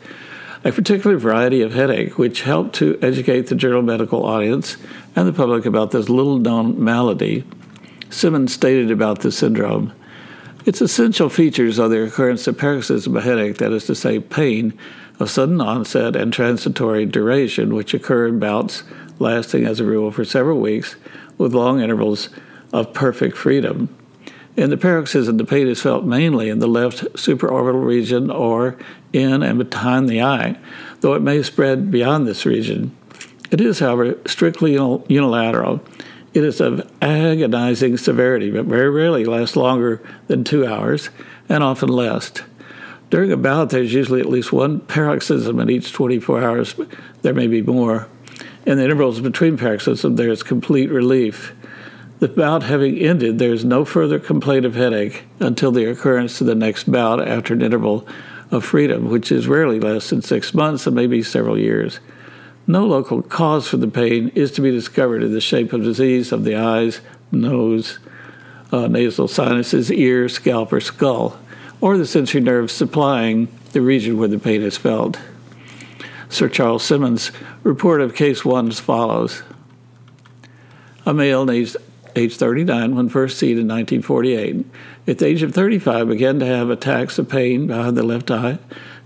A 0.64 0.72
Particular 0.72 1.18
Variety 1.18 1.60
of 1.60 1.74
Headache, 1.74 2.16
which 2.16 2.42
helped 2.42 2.74
to 2.76 2.98
educate 3.02 3.48
the 3.48 3.54
general 3.54 3.82
medical 3.82 4.24
audience 4.24 4.78
and 5.16 5.26
the 5.26 5.32
public 5.32 5.66
about 5.66 5.90
this 5.90 6.08
little 6.08 6.38
known 6.38 6.82
malady. 6.82 7.42
Symonds 8.10 8.52
stated 8.52 8.92
about 8.92 9.20
the 9.20 9.32
syndrome 9.32 9.92
its 10.66 10.80
essential 10.80 11.28
features 11.28 11.78
are 11.78 11.88
the 11.88 12.04
occurrence 12.04 12.48
of 12.48 12.58
paroxysm 12.58 13.16
of 13.16 13.22
headache, 13.22 13.58
that 13.58 13.70
is 13.70 13.86
to 13.86 13.94
say, 13.94 14.18
pain 14.18 14.76
of 15.20 15.30
sudden 15.30 15.60
onset 15.60 16.16
and 16.16 16.32
transitory 16.32 17.06
duration, 17.06 17.72
which 17.72 17.94
occur 17.94 18.26
in 18.26 18.40
bouts 18.40 18.82
lasting 19.20 19.64
as 19.64 19.78
a 19.78 19.84
rule 19.84 20.10
for 20.10 20.24
several 20.24 20.60
weeks 20.60 20.96
with 21.38 21.54
long 21.54 21.80
intervals 21.80 22.30
of 22.72 22.92
perfect 22.92 23.36
freedom. 23.36 23.96
In 24.56 24.70
the 24.70 24.76
paroxysm, 24.76 25.36
the 25.36 25.44
pain 25.44 25.68
is 25.68 25.80
felt 25.80 26.04
mainly 26.04 26.48
in 26.48 26.58
the 26.58 26.66
left 26.66 27.04
supraorbital 27.14 27.86
region 27.86 28.28
or 28.28 28.76
in 29.12 29.44
and 29.44 29.70
behind 29.70 30.08
the 30.08 30.20
eye, 30.20 30.58
though 31.00 31.14
it 31.14 31.22
may 31.22 31.44
spread 31.44 31.92
beyond 31.92 32.26
this 32.26 32.44
region. 32.44 32.94
It 33.50 33.60
is, 33.60 33.78
however, 33.78 34.18
strictly 34.26 34.72
unilateral. 34.72 35.80
It 36.34 36.44
is 36.44 36.60
of 36.60 36.90
agonizing 37.00 37.96
severity, 37.96 38.50
but 38.50 38.66
very 38.66 38.90
rarely 38.90 39.24
lasts 39.24 39.56
longer 39.56 40.02
than 40.26 40.44
two 40.44 40.66
hours 40.66 41.10
and 41.48 41.62
often 41.62 41.88
less. 41.88 42.32
During 43.08 43.30
a 43.30 43.36
bout, 43.36 43.70
there's 43.70 43.94
usually 43.94 44.20
at 44.20 44.28
least 44.28 44.52
one 44.52 44.80
paroxysm 44.80 45.60
in 45.60 45.70
each 45.70 45.92
24 45.92 46.42
hours. 46.42 46.74
There 47.22 47.34
may 47.34 47.46
be 47.46 47.62
more. 47.62 48.08
In 48.66 48.78
the 48.78 48.84
intervals 48.84 49.20
between 49.20 49.56
paroxysms, 49.56 50.16
there 50.16 50.28
is 50.28 50.42
complete 50.42 50.90
relief. 50.90 51.54
The 52.18 52.28
bout 52.28 52.64
having 52.64 52.98
ended, 52.98 53.38
there 53.38 53.52
is 53.52 53.64
no 53.64 53.84
further 53.84 54.18
complaint 54.18 54.66
of 54.66 54.74
headache 54.74 55.24
until 55.38 55.70
the 55.70 55.88
occurrence 55.88 56.40
of 56.40 56.48
the 56.48 56.54
next 56.54 56.90
bout 56.90 57.26
after 57.26 57.54
an 57.54 57.62
interval 57.62 58.08
of 58.50 58.64
freedom, 58.64 59.08
which 59.08 59.30
is 59.30 59.46
rarely 59.46 59.78
less 59.78 60.10
than 60.10 60.22
six 60.22 60.52
months 60.52 60.86
and 60.86 60.96
maybe 60.96 61.22
several 61.22 61.58
years. 61.58 62.00
No 62.66 62.84
local 62.84 63.22
cause 63.22 63.68
for 63.68 63.76
the 63.76 63.88
pain 63.88 64.32
is 64.34 64.50
to 64.52 64.60
be 64.60 64.72
discovered 64.72 65.22
in 65.22 65.32
the 65.32 65.40
shape 65.40 65.72
of 65.72 65.84
disease 65.84 66.32
of 66.32 66.42
the 66.42 66.56
eyes, 66.56 67.00
nose, 67.30 68.00
uh, 68.72 68.88
nasal 68.88 69.28
sinuses, 69.28 69.92
ear, 69.92 70.28
scalp, 70.28 70.72
or 70.72 70.80
skull, 70.80 71.38
or 71.80 71.96
the 71.96 72.06
sensory 72.06 72.40
nerves 72.40 72.72
supplying 72.72 73.46
the 73.72 73.80
region 73.80 74.18
where 74.18 74.28
the 74.28 74.38
pain 74.38 74.62
is 74.62 74.76
felt. 74.76 75.20
Sir 76.28 76.48
Charles 76.48 76.82
Symonds' 76.82 77.30
report 77.62 78.00
of 78.00 78.16
case 78.16 78.44
one 78.44 78.68
as 78.68 78.80
follows 78.80 79.42
A 81.04 81.14
male 81.14 81.48
aged 81.48 81.76
age 82.16 82.36
39 82.36 82.96
when 82.96 83.08
first 83.08 83.38
seen 83.38 83.58
in 83.58 83.68
1948. 83.68 84.66
At 85.06 85.18
the 85.18 85.26
age 85.26 85.42
of 85.42 85.54
35, 85.54 86.08
began 86.08 86.40
to 86.40 86.46
have 86.46 86.70
attacks 86.70 87.18
of 87.18 87.28
pain 87.28 87.66
behind 87.66 87.96
the 87.96 88.02
left 88.02 88.30
eye, 88.30 88.58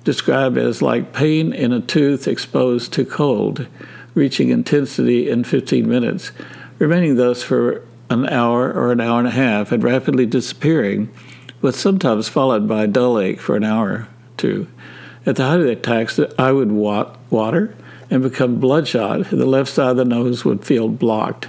described 0.04 0.56
as 0.56 0.82
like 0.82 1.12
pain 1.12 1.52
in 1.52 1.72
a 1.72 1.80
tooth 1.80 2.26
exposed 2.26 2.92
to 2.92 3.04
cold, 3.04 3.66
reaching 4.14 4.48
intensity 4.48 5.28
in 5.28 5.44
15 5.44 5.88
minutes, 5.88 6.32
remaining 6.78 7.16
thus 7.16 7.42
for 7.42 7.82
an 8.08 8.28
hour 8.28 8.72
or 8.72 8.90
an 8.90 9.00
hour 9.00 9.18
and 9.18 9.28
a 9.28 9.32
half 9.32 9.70
and 9.70 9.84
rapidly 9.84 10.26
disappearing, 10.26 11.08
but 11.60 11.74
sometimes 11.74 12.28
followed 12.28 12.66
by 12.66 12.84
a 12.84 12.88
dull 12.88 13.20
ache 13.20 13.40
for 13.40 13.56
an 13.56 13.64
hour 13.64 13.88
or 13.88 14.08
two. 14.36 14.66
At 15.26 15.36
the 15.36 15.44
height 15.44 15.60
of 15.60 15.66
the 15.66 15.72
attacks, 15.72 16.18
I 16.38 16.50
would 16.50 16.72
water 16.72 17.76
and 18.10 18.22
become 18.22 18.58
bloodshot, 18.58 19.30
the 19.30 19.46
left 19.46 19.70
side 19.70 19.90
of 19.90 19.96
the 19.98 20.04
nose 20.04 20.44
would 20.44 20.64
feel 20.64 20.88
blocked. 20.88 21.48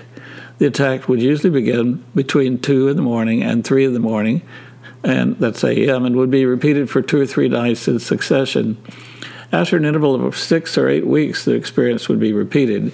The 0.59 0.67
attack 0.67 1.09
would 1.09 1.21
usually 1.21 1.49
begin 1.49 2.03
between 2.13 2.59
2 2.59 2.89
in 2.89 2.95
the 2.95 3.01
morning 3.01 3.41
and 3.41 3.65
3 3.65 3.85
in 3.85 3.93
the 3.93 3.99
morning, 3.99 4.43
and 5.03 5.37
that's 5.37 5.63
a.m., 5.63 6.05
and 6.05 6.15
would 6.15 6.31
be 6.31 6.45
repeated 6.45 6.89
for 6.89 7.01
two 7.01 7.19
or 7.19 7.25
three 7.25 7.49
nights 7.49 7.87
in 7.87 7.99
succession. 7.99 8.77
After 9.51 9.75
an 9.77 9.85
interval 9.85 10.25
of 10.25 10.37
six 10.37 10.77
or 10.77 10.87
eight 10.87 11.05
weeks, 11.05 11.43
the 11.43 11.53
experience 11.53 12.07
would 12.07 12.19
be 12.19 12.33
repeated. 12.33 12.93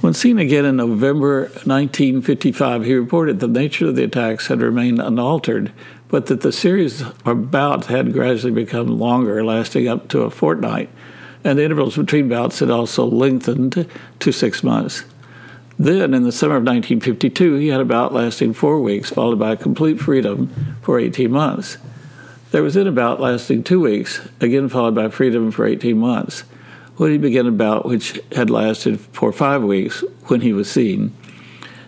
When 0.00 0.14
seen 0.14 0.38
again 0.38 0.64
in 0.64 0.76
November 0.76 1.42
1955, 1.64 2.84
he 2.84 2.94
reported 2.94 3.40
the 3.40 3.48
nature 3.48 3.88
of 3.88 3.96
the 3.96 4.04
attacks 4.04 4.46
had 4.46 4.60
remained 4.60 5.00
unaltered, 5.00 5.72
but 6.08 6.26
that 6.26 6.42
the 6.42 6.52
series 6.52 7.02
of 7.24 7.50
bouts 7.50 7.86
had 7.86 8.12
gradually 8.12 8.52
become 8.52 8.86
longer, 8.98 9.44
lasting 9.44 9.88
up 9.88 10.08
to 10.08 10.22
a 10.22 10.30
fortnight, 10.30 10.90
and 11.42 11.58
the 11.58 11.64
intervals 11.64 11.96
between 11.96 12.28
bouts 12.28 12.60
had 12.60 12.70
also 12.70 13.04
lengthened 13.04 13.88
to 14.20 14.32
six 14.32 14.62
months. 14.62 15.04
Then, 15.82 16.14
in 16.14 16.22
the 16.22 16.30
summer 16.30 16.54
of 16.54 16.62
1952, 16.62 17.56
he 17.56 17.66
had 17.66 17.80
a 17.80 17.84
bout 17.84 18.14
lasting 18.14 18.52
four 18.52 18.78
weeks, 18.78 19.10
followed 19.10 19.40
by 19.40 19.56
complete 19.56 19.98
freedom 19.98 20.76
for 20.80 21.00
18 21.00 21.28
months. 21.28 21.76
There 22.52 22.62
was 22.62 22.74
then 22.74 22.86
a 22.86 22.92
bout 22.92 23.18
lasting 23.18 23.64
two 23.64 23.80
weeks, 23.80 24.20
again 24.40 24.68
followed 24.68 24.94
by 24.94 25.08
freedom 25.08 25.50
for 25.50 25.66
18 25.66 25.98
months, 25.98 26.44
when 26.98 27.10
he 27.10 27.18
began 27.18 27.48
a 27.48 27.50
bout 27.50 27.84
which 27.84 28.20
had 28.30 28.48
lasted 28.48 29.00
for 29.00 29.32
five 29.32 29.64
weeks 29.64 30.04
when 30.26 30.42
he 30.42 30.52
was 30.52 30.70
seen. 30.70 31.16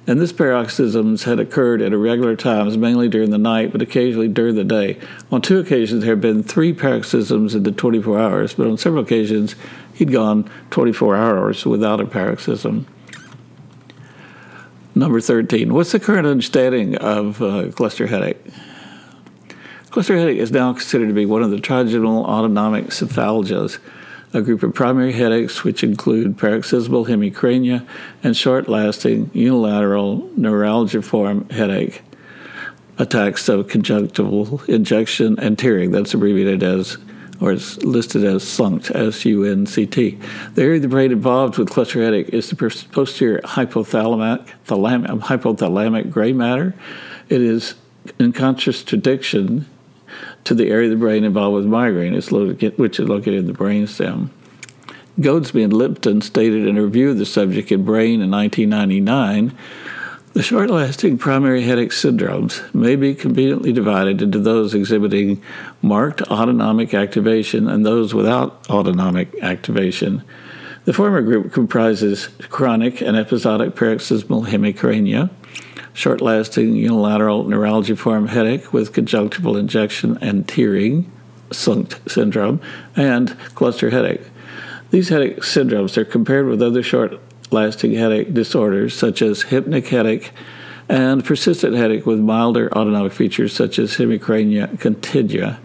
And 0.08 0.20
this 0.20 0.32
paroxysms 0.32 1.22
had 1.22 1.38
occurred 1.38 1.80
at 1.80 1.92
irregular 1.92 2.34
times, 2.34 2.76
mainly 2.76 3.08
during 3.08 3.30
the 3.30 3.38
night, 3.38 3.70
but 3.70 3.80
occasionally 3.80 4.26
during 4.26 4.56
the 4.56 4.64
day. 4.64 4.98
On 5.30 5.40
two 5.40 5.60
occasions, 5.60 6.00
there 6.00 6.14
had 6.14 6.20
been 6.20 6.42
three 6.42 6.72
paroxysms 6.72 7.54
in 7.54 7.62
the 7.62 7.70
24 7.70 8.18
hours, 8.18 8.54
but 8.54 8.66
on 8.66 8.76
several 8.76 9.04
occasions, 9.04 9.54
he'd 9.92 10.10
gone 10.10 10.50
24 10.70 11.14
hours 11.14 11.64
without 11.64 12.00
a 12.00 12.06
paroxysm. 12.06 12.88
Number 14.96 15.20
13. 15.20 15.74
What's 15.74 15.90
the 15.90 15.98
current 15.98 16.24
understanding 16.24 16.96
of 16.96 17.42
uh, 17.42 17.70
cluster 17.72 18.06
headache? 18.06 18.38
Cluster 19.90 20.16
headache 20.16 20.38
is 20.38 20.52
now 20.52 20.72
considered 20.72 21.08
to 21.08 21.14
be 21.14 21.26
one 21.26 21.42
of 21.42 21.50
the 21.50 21.58
trigeminal 21.58 22.24
autonomic 22.24 22.86
cephalgias, 22.86 23.78
a 24.32 24.40
group 24.40 24.62
of 24.62 24.72
primary 24.72 25.12
headaches 25.12 25.64
which 25.64 25.82
include 25.82 26.38
paroxysmal 26.38 27.06
hemicrania 27.06 27.84
and 28.22 28.36
short 28.36 28.68
lasting 28.68 29.30
unilateral 29.32 30.28
neuralgiform 30.38 31.50
headache 31.50 32.02
attacks 32.96 33.48
of 33.48 33.66
conjunctival 33.66 34.62
injection 34.68 35.36
and 35.40 35.58
tearing. 35.58 35.90
That's 35.90 36.14
abbreviated 36.14 36.62
as 36.62 36.98
or 37.40 37.52
is 37.52 37.82
listed 37.84 38.24
as 38.24 38.42
SUNCT, 38.44 38.94
S-U-N-C-T. 38.94 40.18
The 40.54 40.62
area 40.62 40.76
of 40.76 40.82
the 40.82 40.88
brain 40.88 41.12
involved 41.12 41.58
with 41.58 41.70
cluster 41.70 42.02
headache 42.02 42.28
is 42.28 42.50
the 42.50 42.56
posterior 42.56 43.40
hypothalamic, 43.40 44.48
thalamic, 44.66 45.10
um, 45.10 45.20
hypothalamic 45.20 46.10
gray 46.10 46.32
matter. 46.32 46.74
It 47.28 47.40
is 47.40 47.74
in 48.18 48.32
contradiction 48.32 49.66
to 50.44 50.54
the 50.54 50.70
area 50.70 50.86
of 50.86 50.98
the 50.98 51.04
brain 51.04 51.24
involved 51.24 51.56
with 51.56 51.66
migraine, 51.66 52.14
which 52.14 53.00
is 53.00 53.08
located 53.08 53.34
in 53.34 53.46
the 53.46 53.52
brainstem. 53.52 54.30
Goadsby 55.20 55.62
and 55.62 55.72
Lipton 55.72 56.20
stated 56.22 56.66
in 56.66 56.76
a 56.76 56.82
review 56.82 57.10
of 57.10 57.18
the 57.18 57.26
subject 57.26 57.70
in 57.70 57.84
Brain 57.84 58.20
in 58.20 58.30
1999 58.30 59.56
the 60.34 60.42
short 60.42 60.68
lasting 60.68 61.16
primary 61.16 61.62
headache 61.62 61.92
syndromes 61.92 62.74
may 62.74 62.96
be 62.96 63.14
conveniently 63.14 63.72
divided 63.72 64.20
into 64.20 64.40
those 64.40 64.74
exhibiting 64.74 65.40
marked 65.80 66.22
autonomic 66.22 66.92
activation 66.92 67.68
and 67.68 67.86
those 67.86 68.12
without 68.12 68.68
autonomic 68.68 69.32
activation. 69.42 70.24
The 70.86 70.92
former 70.92 71.22
group 71.22 71.52
comprises 71.52 72.30
chronic 72.48 73.00
and 73.00 73.16
episodic 73.16 73.76
paroxysmal 73.76 74.46
hemicrania, 74.46 75.30
short 75.92 76.20
lasting 76.20 76.74
unilateral 76.74 77.44
neuralgiform 77.44 78.28
headache 78.28 78.72
with 78.72 78.92
conjunctival 78.92 79.56
injection 79.56 80.18
and 80.20 80.48
tearing, 80.48 81.08
SUNCT 81.52 82.10
syndrome, 82.10 82.60
and 82.96 83.38
cluster 83.54 83.90
headache. 83.90 84.22
These 84.90 85.10
headache 85.10 85.38
syndromes 85.38 85.96
are 85.96 86.04
compared 86.04 86.46
with 86.46 86.60
other 86.60 86.82
short 86.82 87.20
lasting 87.50 87.94
headache 87.94 88.34
disorders 88.34 88.94
such 88.94 89.22
as 89.22 89.44
hypnic 89.44 89.88
headache 89.88 90.32
and 90.88 91.24
persistent 91.24 91.74
headache 91.74 92.06
with 92.06 92.18
milder 92.18 92.72
autonomic 92.76 93.12
features 93.12 93.52
such 93.52 93.78
as 93.78 93.96
hemicrania 93.96 94.78
continua. 94.80 95.58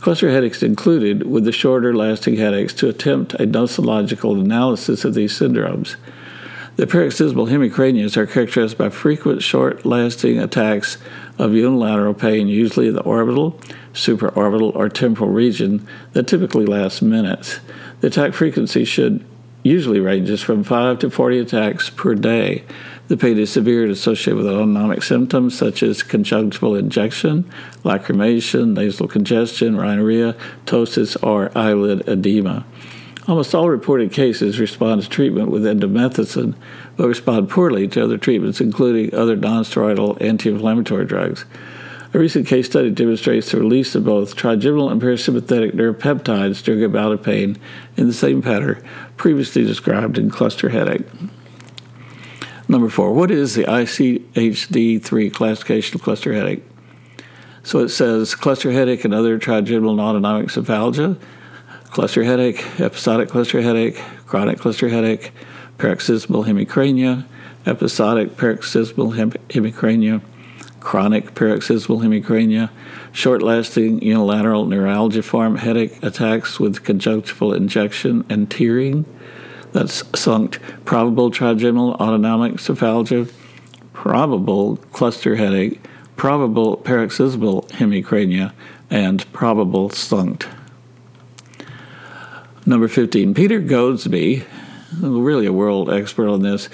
Cluster 0.00 0.30
headaches 0.30 0.62
included 0.62 1.26
with 1.26 1.44
the 1.44 1.52
shorter 1.52 1.94
lasting 1.94 2.36
headaches 2.36 2.72
to 2.72 2.88
attempt 2.88 3.34
a 3.34 3.46
nosological 3.46 4.40
analysis 4.40 5.04
of 5.04 5.14
these 5.14 5.38
syndromes. 5.38 5.96
The 6.76 6.86
paroxysmal 6.86 7.48
hemicranias 7.48 8.16
are 8.16 8.26
characterized 8.26 8.78
by 8.78 8.88
frequent 8.88 9.42
short 9.42 9.84
lasting 9.84 10.38
attacks 10.38 10.96
of 11.38 11.52
unilateral 11.52 12.14
pain, 12.14 12.48
usually 12.48 12.88
in 12.88 12.94
the 12.94 13.02
orbital, 13.02 13.60
supraorbital, 13.92 14.74
or 14.74 14.88
temporal 14.88 15.30
region, 15.30 15.86
that 16.12 16.26
typically 16.26 16.64
lasts 16.64 17.02
minutes. 17.02 17.60
The 18.00 18.06
attack 18.06 18.32
frequency 18.32 18.86
should 18.86 19.22
usually 19.62 20.00
ranges 20.00 20.42
from 20.42 20.64
5 20.64 20.98
to 21.00 21.10
40 21.10 21.38
attacks 21.38 21.90
per 21.90 22.14
day. 22.14 22.64
The 23.08 23.16
pain 23.16 23.38
is 23.38 23.50
severe 23.50 23.82
and 23.82 23.90
associated 23.90 24.36
with 24.36 24.46
autonomic 24.46 25.02
symptoms 25.02 25.58
such 25.58 25.82
as 25.82 26.02
conjunctival 26.02 26.76
injection, 26.76 27.50
lacrimation, 27.84 28.74
nasal 28.74 29.08
congestion, 29.08 29.76
rhinorrhea, 29.76 30.36
ptosis, 30.64 31.16
or 31.22 31.50
eyelid 31.58 32.08
edema. 32.08 32.64
Almost 33.26 33.54
all 33.54 33.68
reported 33.68 34.12
cases 34.12 34.58
respond 34.58 35.02
to 35.02 35.08
treatment 35.08 35.50
with 35.50 35.64
indomethacin, 35.64 36.54
but 36.96 37.08
respond 37.08 37.50
poorly 37.50 37.86
to 37.88 38.02
other 38.02 38.16
treatments, 38.16 38.60
including 38.60 39.14
other 39.14 39.36
nonsteroidal 39.36 40.20
anti-inflammatory 40.20 41.04
drugs. 41.04 41.44
A 42.12 42.18
recent 42.18 42.48
case 42.48 42.66
study 42.66 42.90
demonstrates 42.90 43.52
the 43.52 43.58
release 43.58 43.94
of 43.94 44.04
both 44.04 44.34
trigeminal 44.34 44.90
and 44.90 45.00
parasympathetic 45.00 45.72
neuropeptides 45.74 46.62
during 46.64 46.82
a 46.82 46.88
bout 46.88 47.12
of 47.12 47.22
pain 47.22 47.56
in 47.96 48.08
the 48.08 48.12
same 48.12 48.42
pattern 48.42 48.82
previously 49.16 49.64
described 49.64 50.18
in 50.18 50.28
cluster 50.28 50.70
headache. 50.70 51.06
Number 52.68 52.88
four, 52.88 53.12
what 53.12 53.30
is 53.30 53.54
the 53.54 53.64
ICHD 53.64 55.02
3 55.02 55.30
classification 55.30 55.96
of 55.96 56.02
cluster 56.02 56.32
headache? 56.32 56.64
So 57.62 57.78
it 57.78 57.90
says 57.90 58.34
cluster 58.34 58.72
headache 58.72 59.04
and 59.04 59.14
other 59.14 59.38
trigeminal 59.38 60.00
autonomic 60.00 60.48
cephalgia, 60.48 61.16
cluster 61.84 62.24
headache, 62.24 62.64
episodic 62.80 63.28
cluster 63.28 63.60
headache, 63.60 64.02
chronic 64.26 64.58
cluster 64.58 64.88
headache, 64.88 65.30
paroxysmal 65.78 66.44
hemicrania, 66.44 67.24
episodic 67.66 68.36
paroxysmal 68.36 69.12
hem- 69.12 69.32
hemicrania, 69.48 70.22
chronic 70.80 71.34
paroxysmal 71.34 72.00
hemicrania, 72.00 72.70
short 73.12 73.42
lasting 73.42 74.02
unilateral 74.02 74.66
neuralgiform 74.66 75.58
headache 75.58 76.02
attacks 76.02 76.58
with 76.58 76.82
conjunctival 76.82 77.52
injection 77.52 78.24
and 78.28 78.50
tearing. 78.50 79.04
That's 79.72 80.02
SUNCT, 80.14 80.58
probable 80.84 81.30
trigeminal 81.30 81.94
autonomic 81.94 82.54
cephalgia, 82.54 83.30
probable 83.92 84.78
cluster 84.92 85.36
headache, 85.36 85.80
probable 86.16 86.76
paroxysmal 86.78 87.62
hemicrania, 87.70 88.52
and 88.90 89.30
probable 89.32 89.90
SUNCT. 89.90 90.46
Number 92.66 92.88
15, 92.88 93.34
Peter 93.34 93.60
Goadsby, 93.60 94.44
really 95.00 95.46
a 95.46 95.52
world 95.52 95.90
expert 95.90 96.28
on 96.28 96.42
this, 96.42 96.68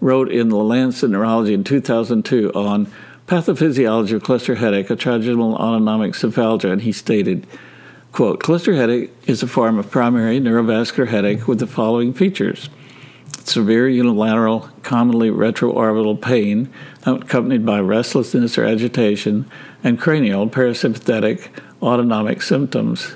wrote 0.00 0.30
in 0.30 0.48
the 0.48 0.56
Lancet 0.56 1.10
Neurology 1.10 1.54
in 1.54 1.64
2002 1.64 2.52
on 2.54 2.92
pathophysiology 3.32 4.12
of 4.12 4.22
cluster 4.22 4.56
headache, 4.56 4.90
a 4.90 4.94
trigeminal 4.94 5.54
autonomic 5.54 6.12
cephalgia, 6.12 6.70
and 6.70 6.82
he 6.82 6.92
stated, 6.92 7.46
quote, 8.12 8.40
cluster 8.40 8.74
headache 8.74 9.10
is 9.26 9.42
a 9.42 9.46
form 9.46 9.78
of 9.78 9.90
primary 9.90 10.38
neurovascular 10.38 11.08
headache 11.08 11.48
with 11.48 11.58
the 11.58 11.66
following 11.66 12.12
features. 12.12 12.68
Severe 13.42 13.88
unilateral, 13.88 14.68
commonly 14.82 15.30
retroorbital 15.30 16.20
pain, 16.20 16.70
accompanied 17.06 17.64
by 17.64 17.80
restlessness 17.80 18.58
or 18.58 18.66
agitation, 18.66 19.50
and 19.82 19.98
cranial 19.98 20.46
parasympathetic 20.46 21.48
autonomic 21.80 22.42
symptoms 22.42 23.12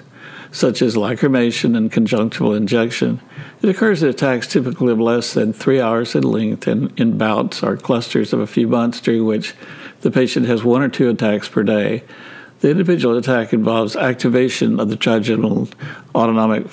such 0.50 0.80
as 0.80 0.96
lacrimation 0.96 1.76
and 1.76 1.92
conjunctival 1.92 2.54
injection. 2.54 3.20
It 3.60 3.68
occurs 3.68 4.02
in 4.02 4.08
attacks 4.08 4.46
typically 4.46 4.90
of 4.90 4.98
less 4.98 5.34
than 5.34 5.52
three 5.52 5.80
hours 5.80 6.14
in 6.14 6.22
length 6.22 6.66
and 6.66 6.98
in 6.98 7.18
bouts 7.18 7.62
or 7.62 7.76
clusters 7.76 8.32
of 8.32 8.40
a 8.40 8.46
few 8.46 8.66
months 8.66 8.98
during 9.00 9.26
which 9.26 9.54
the 10.06 10.12
patient 10.12 10.46
has 10.46 10.62
one 10.62 10.82
or 10.82 10.88
two 10.88 11.10
attacks 11.10 11.48
per 11.48 11.64
day. 11.64 12.04
The 12.60 12.70
individual 12.70 13.18
attack 13.18 13.52
involves 13.52 13.96
activation 13.96 14.78
of 14.78 14.88
the 14.88 14.94
trigeminal 14.94 15.68
autonomic 16.14 16.68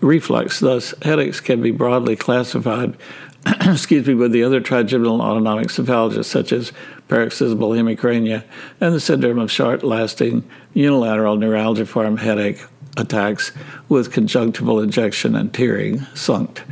reflex. 0.00 0.60
Thus, 0.60 0.94
headaches 1.02 1.40
can 1.40 1.60
be 1.60 1.72
broadly 1.72 2.14
classified 2.14 2.96
excuse 3.62 4.06
me, 4.06 4.14
with 4.14 4.30
the 4.30 4.44
other 4.44 4.60
trigeminal 4.60 5.20
autonomic 5.20 5.66
cephalgia, 5.66 6.24
such 6.24 6.52
as 6.52 6.72
paroxysmal 7.08 7.70
hemicrania 7.70 8.44
and 8.80 8.94
the 8.94 9.00
syndrome 9.00 9.40
of 9.40 9.50
short 9.50 9.82
lasting 9.82 10.48
unilateral 10.72 11.36
neuralgiform 11.36 12.20
headache 12.20 12.64
attacks 12.96 13.50
with 13.88 14.12
conjunctival 14.12 14.80
injection 14.80 15.34
and 15.34 15.52
tearing, 15.52 15.98
SUNCT. 16.14 16.62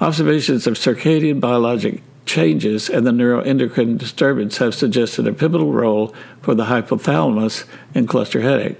Observations 0.00 0.66
of 0.66 0.78
circadian 0.78 1.38
biologic 1.38 2.02
changes 2.26 2.88
and 2.88 3.06
the 3.06 3.10
neuroendocrine 3.10 3.98
disturbance 3.98 4.58
have 4.58 4.74
suggested 4.74 5.26
a 5.26 5.32
pivotal 5.32 5.72
role 5.72 6.14
for 6.42 6.54
the 6.54 6.66
hypothalamus 6.66 7.64
in 7.94 8.06
cluster 8.06 8.40
headache. 8.40 8.78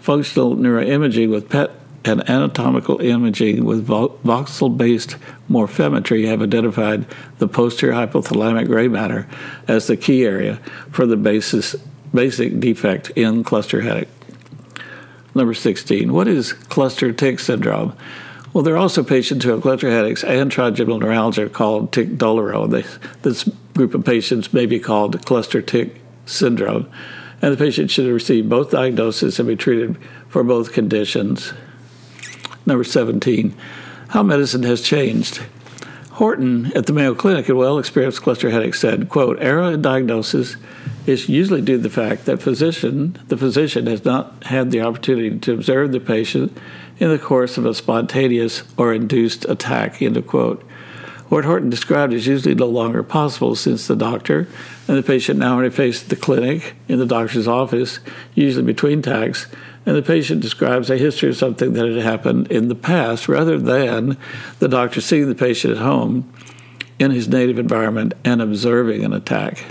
Functional 0.00 0.56
neuroimaging 0.56 1.30
with 1.30 1.48
PET 1.48 1.70
and 2.04 2.28
anatomical 2.30 3.00
imaging 3.00 3.64
with 3.64 3.86
voxel 3.86 4.76
based 4.76 5.16
morphometry 5.50 6.26
have 6.26 6.40
identified 6.40 7.04
the 7.38 7.48
posterior 7.48 7.94
hypothalamic 7.94 8.66
gray 8.66 8.86
matter 8.86 9.26
as 9.66 9.88
the 9.88 9.96
key 9.96 10.24
area 10.24 10.56
for 10.90 11.04
the 11.06 11.16
basis, 11.16 11.74
basic 12.14 12.60
defect 12.60 13.10
in 13.10 13.42
cluster 13.42 13.80
headache. 13.80 14.08
Number 15.34 15.52
16. 15.52 16.12
What 16.12 16.28
is 16.28 16.52
cluster 16.52 17.12
tic 17.12 17.40
syndrome? 17.40 17.94
Well, 18.56 18.62
there 18.62 18.72
are 18.72 18.78
also 18.78 19.04
patients 19.04 19.44
who 19.44 19.50
have 19.50 19.60
cluster 19.60 19.90
headaches 19.90 20.24
and 20.24 20.50
trigeminal 20.50 20.98
neuralgia 20.98 21.50
called 21.50 21.92
tic 21.92 22.16
douloureux. 22.16 22.70
this 23.20 23.44
group 23.74 23.92
of 23.92 24.06
patients 24.06 24.54
may 24.54 24.64
be 24.64 24.80
called 24.80 25.26
cluster 25.26 25.60
tic 25.60 26.00
syndrome, 26.24 26.90
and 27.42 27.52
the 27.52 27.58
patient 27.58 27.90
should 27.90 28.10
receive 28.10 28.48
both 28.48 28.70
diagnoses 28.70 29.38
and 29.38 29.46
be 29.46 29.56
treated 29.56 29.98
for 30.28 30.42
both 30.42 30.72
conditions. 30.72 31.52
Number 32.64 32.82
17. 32.82 33.54
How 34.08 34.22
medicine 34.22 34.62
has 34.62 34.80
changed. 34.80 35.42
Horton 36.12 36.72
at 36.74 36.86
the 36.86 36.94
Mayo 36.94 37.14
Clinic, 37.14 37.50
a 37.50 37.54
well 37.54 37.78
experienced 37.78 38.22
cluster 38.22 38.48
headache, 38.48 38.74
said, 38.74 39.10
quote, 39.10 39.36
error 39.38 39.70
in 39.70 39.82
diagnosis 39.82 40.56
is 41.06 41.28
usually 41.28 41.60
due 41.60 41.76
to 41.76 41.82
the 41.82 41.90
fact 41.90 42.24
that 42.24 42.40
physician, 42.40 43.18
the 43.28 43.36
physician 43.36 43.86
has 43.86 44.02
not 44.06 44.44
had 44.44 44.70
the 44.70 44.80
opportunity 44.80 45.38
to 45.40 45.52
observe 45.52 45.92
the 45.92 46.00
patient 46.00 46.56
in 46.98 47.10
the 47.10 47.18
course 47.18 47.58
of 47.58 47.66
a 47.66 47.74
spontaneous 47.74 48.62
or 48.76 48.92
induced 48.92 49.44
attack, 49.46 50.00
end 50.00 50.16
of 50.16 50.26
quote. 50.26 50.62
What 51.28 51.44
Horton 51.44 51.70
described 51.70 52.12
is 52.12 52.26
usually 52.26 52.54
no 52.54 52.66
longer 52.66 53.02
possible 53.02 53.56
since 53.56 53.86
the 53.86 53.96
doctor 53.96 54.48
and 54.86 54.96
the 54.96 55.02
patient 55.02 55.40
now 55.40 55.58
interface 55.58 56.04
at 56.04 56.08
the 56.08 56.16
clinic, 56.16 56.74
in 56.86 56.98
the 56.98 57.06
doctor's 57.06 57.48
office, 57.48 57.98
usually 58.34 58.64
between 58.64 59.00
attacks, 59.00 59.48
and 59.84 59.96
the 59.96 60.02
patient 60.02 60.40
describes 60.40 60.88
a 60.88 60.96
history 60.96 61.28
of 61.28 61.36
something 61.36 61.72
that 61.72 61.88
had 61.88 62.02
happened 62.02 62.50
in 62.50 62.68
the 62.68 62.74
past 62.76 63.28
rather 63.28 63.58
than 63.58 64.16
the 64.60 64.68
doctor 64.68 65.00
seeing 65.00 65.28
the 65.28 65.34
patient 65.34 65.76
at 65.76 65.82
home 65.82 66.32
in 66.98 67.10
his 67.10 67.28
native 67.28 67.58
environment 67.58 68.14
and 68.24 68.40
observing 68.40 69.04
an 69.04 69.12
attack. 69.12 69.64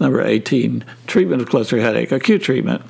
Number 0.00 0.22
18, 0.22 0.84
treatment 1.06 1.42
of 1.42 1.48
cluster 1.48 1.80
headache, 1.80 2.12
acute 2.12 2.42
treatment. 2.42 2.82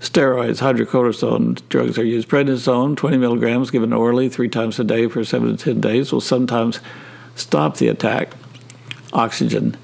Steroids, 0.00 0.60
hydrocortisone 0.60 1.60
drugs 1.68 1.98
are 1.98 2.04
used. 2.04 2.28
Prednisone, 2.28 2.96
20 2.96 3.18
milligrams 3.18 3.70
given 3.70 3.92
orally 3.92 4.30
three 4.30 4.48
times 4.48 4.80
a 4.80 4.84
day 4.84 5.06
for 5.06 5.22
seven 5.24 5.54
to 5.54 5.62
10 5.62 5.80
days, 5.80 6.10
will 6.10 6.22
sometimes 6.22 6.80
stop 7.34 7.76
the 7.76 7.88
attack. 7.88 8.32
Oxygen. 9.12 9.76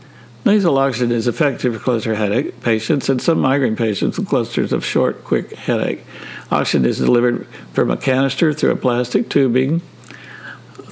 Nasal 0.47 0.78
oxygen 0.78 1.11
is 1.11 1.26
effective 1.26 1.74
for 1.74 1.80
cluster 1.80 2.14
headache 2.14 2.61
patients 2.61 3.09
and 3.09 3.20
some 3.20 3.40
migraine 3.40 3.76
patients 3.76 4.16
with 4.16 4.28
clusters 4.28 4.72
of 4.72 4.84
short, 4.84 5.22
quick 5.24 5.53
headache. 5.55 6.05
Oxygen 6.51 6.86
is 6.86 6.99
delivered 6.99 7.47
from 7.72 7.90
a 7.90 7.97
canister 7.97 8.55
through 8.55 8.70
a 8.70 8.76
plastic 8.76 9.28
tubing 9.28 9.82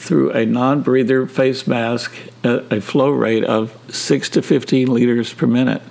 through 0.04 0.32
a 0.32 0.44
non 0.44 0.82
breather 0.82 1.26
face 1.26 1.66
mask 1.66 2.14
at 2.42 2.70
a 2.70 2.80
flow 2.80 3.10
rate 3.10 3.44
of 3.44 3.74
6 3.88 4.28
to 4.30 4.42
15 4.42 4.92
liters 4.92 5.32
per 5.32 5.46
minute. 5.46 5.82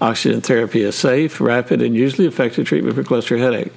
Oxygen 0.00 0.40
therapy 0.40 0.82
is 0.82 0.94
safe, 0.94 1.40
rapid, 1.40 1.82
and 1.82 1.94
usually 1.94 2.26
effective 2.26 2.66
treatment 2.66 2.94
for 2.94 3.02
cluster 3.02 3.36
headache. 3.36 3.72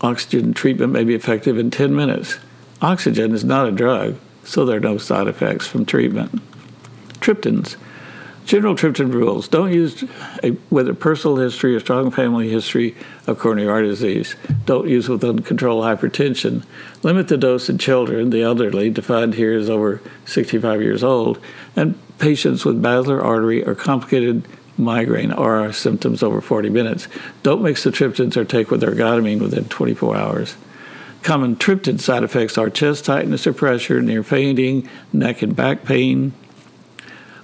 Oxygen 0.00 0.54
treatment 0.54 0.92
may 0.92 1.02
be 1.02 1.14
effective 1.14 1.58
in 1.58 1.70
10 1.70 1.94
minutes. 1.96 2.38
Oxygen 2.80 3.32
is 3.32 3.44
not 3.44 3.68
a 3.68 3.72
drug, 3.72 4.16
so 4.44 4.64
there 4.64 4.76
are 4.76 4.80
no 4.80 4.98
side 4.98 5.26
effects 5.26 5.66
from 5.66 5.84
treatment. 5.84 6.40
Triptans. 7.20 7.76
General 8.44 8.76
triptan 8.76 9.12
rules 9.12 9.48
don't 9.48 9.72
use 9.72 10.04
a, 10.44 10.52
with 10.70 10.88
a 10.88 10.94
personal 10.94 11.38
history 11.38 11.74
or 11.74 11.80
strong 11.80 12.12
family 12.12 12.48
history 12.48 12.94
of 13.26 13.40
coronary 13.40 13.66
artery 13.66 13.88
disease. 13.88 14.36
Don't 14.66 14.88
use 14.88 15.08
with 15.08 15.24
uncontrolled 15.24 15.82
hypertension. 15.82 16.64
Limit 17.02 17.26
the 17.26 17.36
dose 17.36 17.68
in 17.68 17.78
children, 17.78 18.30
the 18.30 18.42
elderly, 18.42 18.88
defined 18.88 19.34
here 19.34 19.58
as 19.58 19.68
over 19.68 20.00
65 20.26 20.80
years 20.80 21.02
old, 21.02 21.40
and 21.74 21.98
patients 22.18 22.64
with 22.64 22.80
basilar 22.80 23.20
artery 23.20 23.64
or 23.64 23.74
complicated 23.74 24.46
migraine 24.78 25.32
or 25.32 25.72
symptoms 25.72 26.22
over 26.22 26.40
40 26.40 26.70
minutes. 26.70 27.08
Don't 27.42 27.62
mix 27.62 27.84
the 27.84 27.90
triptans 27.90 28.36
or 28.36 28.44
take 28.44 28.70
with 28.70 28.82
ergotamine 28.82 29.40
within 29.40 29.64
24 29.66 30.16
hours. 30.16 30.56
Common 31.22 31.56
triptan 31.56 32.00
side 32.00 32.22
effects 32.22 32.56
are 32.56 32.70
chest 32.70 33.04
tightness 33.04 33.46
or 33.46 33.52
pressure, 33.52 34.00
near 34.00 34.22
fainting, 34.22 34.88
neck 35.12 35.42
and 35.42 35.56
back 35.56 35.84
pain, 35.84 36.32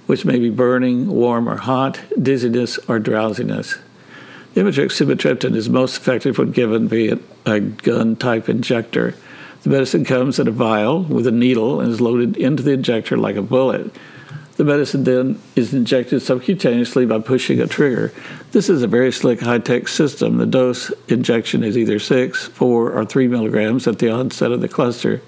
which 0.05 0.25
may 0.25 0.39
be 0.39 0.49
burning, 0.49 1.07
warm, 1.07 1.49
or 1.49 1.57
hot, 1.57 1.99
dizziness, 2.21 2.77
or 2.87 2.99
drowsiness. 2.99 3.77
Imitrex 4.55 4.91
sumatriptan 4.91 5.55
is 5.55 5.67
most 5.67 5.97
effective 5.97 6.37
when 6.37 6.51
given 6.51 6.87
via 6.87 7.17
a 7.45 7.59
gun 7.59 8.15
type 8.15 8.47
injector. 8.47 9.15
The 9.63 9.69
medicine 9.69 10.05
comes 10.05 10.39
in 10.39 10.47
a 10.47 10.51
vial 10.51 11.03
with 11.03 11.25
a 11.25 11.31
needle 11.31 11.81
and 11.81 11.91
is 11.91 11.99
loaded 11.99 12.37
into 12.37 12.61
the 12.61 12.73
injector 12.73 13.17
like 13.17 13.35
a 13.35 13.41
bullet. 13.41 13.91
The 14.55 14.63
medicine 14.63 15.03
then 15.03 15.41
is 15.55 15.73
injected 15.73 16.21
subcutaneously 16.21 17.07
by 17.07 17.19
pushing 17.19 17.59
a 17.59 17.67
trigger. 17.67 18.13
This 18.51 18.69
is 18.69 18.83
a 18.83 18.87
very 18.87 19.11
slick 19.11 19.41
high 19.41 19.59
tech 19.59 19.87
system. 19.87 20.37
The 20.37 20.45
dose 20.45 20.91
injection 21.07 21.63
is 21.63 21.77
either 21.77 21.97
6, 21.97 22.47
4, 22.47 22.91
or 22.91 23.05
3 23.05 23.27
milligrams 23.27 23.87
at 23.87 23.99
the 23.99 24.11
onset 24.11 24.51
of 24.51 24.61
the 24.61 24.67
cluster 24.67 25.21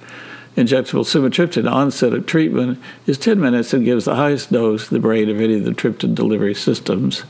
injectable 0.55 1.03
sumatriptan 1.03 1.69
onset 1.69 2.13
of 2.13 2.25
treatment 2.25 2.79
is 3.05 3.17
10 3.17 3.39
minutes 3.39 3.73
and 3.73 3.83
gives 3.83 4.05
the 4.05 4.15
highest 4.15 4.51
dose 4.51 4.87
to 4.87 4.93
the 4.93 4.99
brain 4.99 5.29
of 5.29 5.41
any 5.41 5.55
of 5.55 5.65
the 5.65 5.71
triptan 5.71 6.15
delivery 6.15 6.53
systems. 6.53 7.23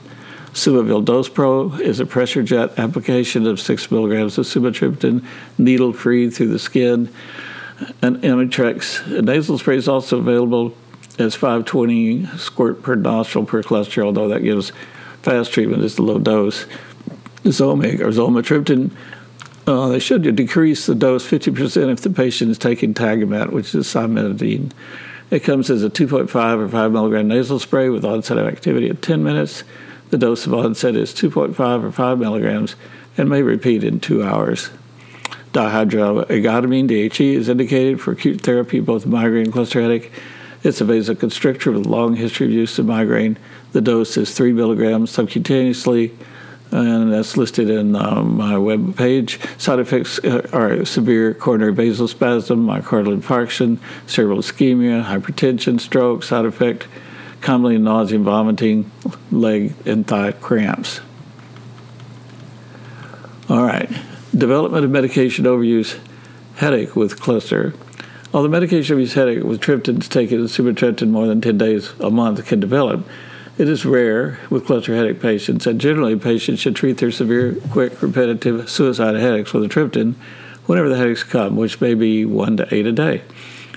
Sumavel 0.53 1.03
DosePro 1.03 1.79
is 1.81 1.99
a 1.99 2.05
pressure 2.05 2.43
jet 2.43 2.77
application 2.79 3.45
of 3.45 3.59
6 3.59 3.91
milligrams 3.91 4.37
of 4.37 4.45
sumatriptan, 4.45 5.25
needle 5.57 5.91
free 5.91 6.29
through 6.29 6.47
the 6.47 6.59
skin. 6.59 7.11
And 8.01 8.17
Imitrex 8.17 9.21
nasal 9.23 9.57
spray 9.57 9.75
is 9.75 9.87
also 9.87 10.19
available 10.19 10.73
as 11.17 11.35
520 11.35 12.25
squirt 12.37 12.81
per 12.81 12.95
nostril 12.95 13.45
per 13.45 13.63
cholesterol, 13.63 14.05
although 14.05 14.29
that 14.29 14.43
gives 14.43 14.71
fast 15.21 15.53
treatment 15.53 15.83
as 15.83 15.95
the 15.95 16.01
low 16.01 16.19
dose. 16.19 16.65
Zomig 17.43 17.99
or 17.99 18.07
zolmitriptan 18.07 18.91
uh, 19.67 19.87
they 19.87 19.99
should 19.99 20.35
decrease 20.35 20.85
the 20.85 20.93
dose 20.93 21.27
50% 21.27 21.91
if 21.91 22.01
the 22.01 22.09
patient 22.09 22.51
is 22.51 22.57
taking 22.57 22.93
Tagamet, 22.93 23.51
which 23.51 23.73
is 23.73 23.87
cimetidine. 23.87 24.71
It 25.31 25.39
comes 25.39 25.71
as 25.71 25.83
a 25.83 25.89
2.5 25.89 26.59
or 26.59 26.69
5 26.69 26.91
milligram 26.91 27.27
nasal 27.27 27.57
spray 27.57 27.89
with 27.89 28.05
onset 28.05 28.37
of 28.37 28.47
activity 28.47 28.89
at 28.89 29.01
10 29.01 29.23
minutes. 29.23 29.63
The 30.11 30.19
dose 30.19 30.45
of 30.45 30.53
onset 30.53 30.95
is 30.95 31.13
2.5 31.13 31.83
or 31.83 31.91
5 31.91 32.19
milligrams 32.19 32.75
and 33.17 33.27
may 33.27 33.41
repeat 33.41 33.83
in 33.83 33.99
two 33.99 34.23
hours. 34.23 34.69
Dihydroergotamine, 35.53 36.87
DHE, 36.87 37.35
is 37.35 37.49
indicated 37.49 37.99
for 37.99 38.11
acute 38.11 38.41
therapy 38.41 38.79
both 38.81 39.07
migraine 39.07 39.45
and 39.45 39.53
cluster 39.53 39.81
headache. 39.81 40.11
It's 40.65 40.81
a 40.81 40.83
vasoconstrictor 40.83 41.71
with 41.73 41.85
a 41.85 41.89
long 41.89 42.15
history 42.15 42.47
of 42.47 42.51
use 42.51 42.79
of 42.79 42.87
migraine. 42.87 43.37
The 43.73 43.81
dose 43.81 44.17
is 44.17 44.33
3 44.33 44.51
milligrams 44.51 45.15
subcutaneously 45.15 46.11
and 46.71 47.13
that's 47.13 47.37
listed 47.37 47.69
in 47.69 47.95
um, 47.95 48.37
my 48.37 48.57
web 48.57 48.97
page. 48.97 49.39
Side 49.59 49.77
effects 49.77 50.17
uh, 50.23 50.49
are 50.51 50.83
severe 50.83 51.35
coronary 51.35 51.71
vasospasm, 51.71 52.65
myocardial 52.65 53.15
infarction, 53.15 53.77
cerebral 54.07 54.39
ischemia, 54.39 55.05
hypertension, 55.05 55.79
stroke. 55.79 56.23
Side 56.23 56.45
effect 56.45 56.87
commonly 57.41 57.77
nausea 57.77 58.17
and 58.17 58.25
vomiting, 58.25 58.89
leg 59.31 59.75
and 59.85 60.07
thigh 60.07 60.31
cramps. 60.31 60.99
All 63.49 63.63
right, 63.63 63.87
development 64.35 64.83
of 64.83 64.89
medication 64.89 65.45
overuse 65.45 65.99
headache 66.55 66.95
with 66.95 67.21
cluster. 67.21 67.75
Although 68.35 68.49
the 68.49 68.59
medication 68.59 68.97
overuse 68.97 69.13
headache 69.13 69.45
with 69.45 69.61
triptan 69.61 69.99
triptans 69.99 70.09
taken 70.09 70.41
and 70.41 70.49
sumatriptan 70.49 71.07
more 71.07 71.25
than 71.25 71.39
10 71.39 71.57
days 71.57 71.93
a 72.01 72.11
month 72.11 72.45
can 72.45 72.59
develop, 72.59 73.07
it 73.57 73.69
is 73.69 73.85
rare 73.85 74.41
with 74.49 74.65
cluster 74.65 74.93
headache 74.93 75.21
patients, 75.21 75.65
and 75.65 75.79
generally 75.79 76.17
patients 76.17 76.59
should 76.59 76.75
treat 76.75 76.97
their 76.97 77.11
severe, 77.11 77.55
quick, 77.71 78.01
repetitive 78.01 78.69
suicide 78.69 79.15
headaches 79.15 79.53
with 79.53 79.63
a 79.63 79.69
triptan 79.69 80.15
whenever 80.65 80.89
the 80.89 80.97
headaches 80.97 81.23
come, 81.23 81.55
which 81.55 81.79
may 81.79 81.93
be 81.93 82.25
one 82.25 82.57
to 82.57 82.75
eight 82.75 82.85
a 82.85 82.91
day. 82.91 83.21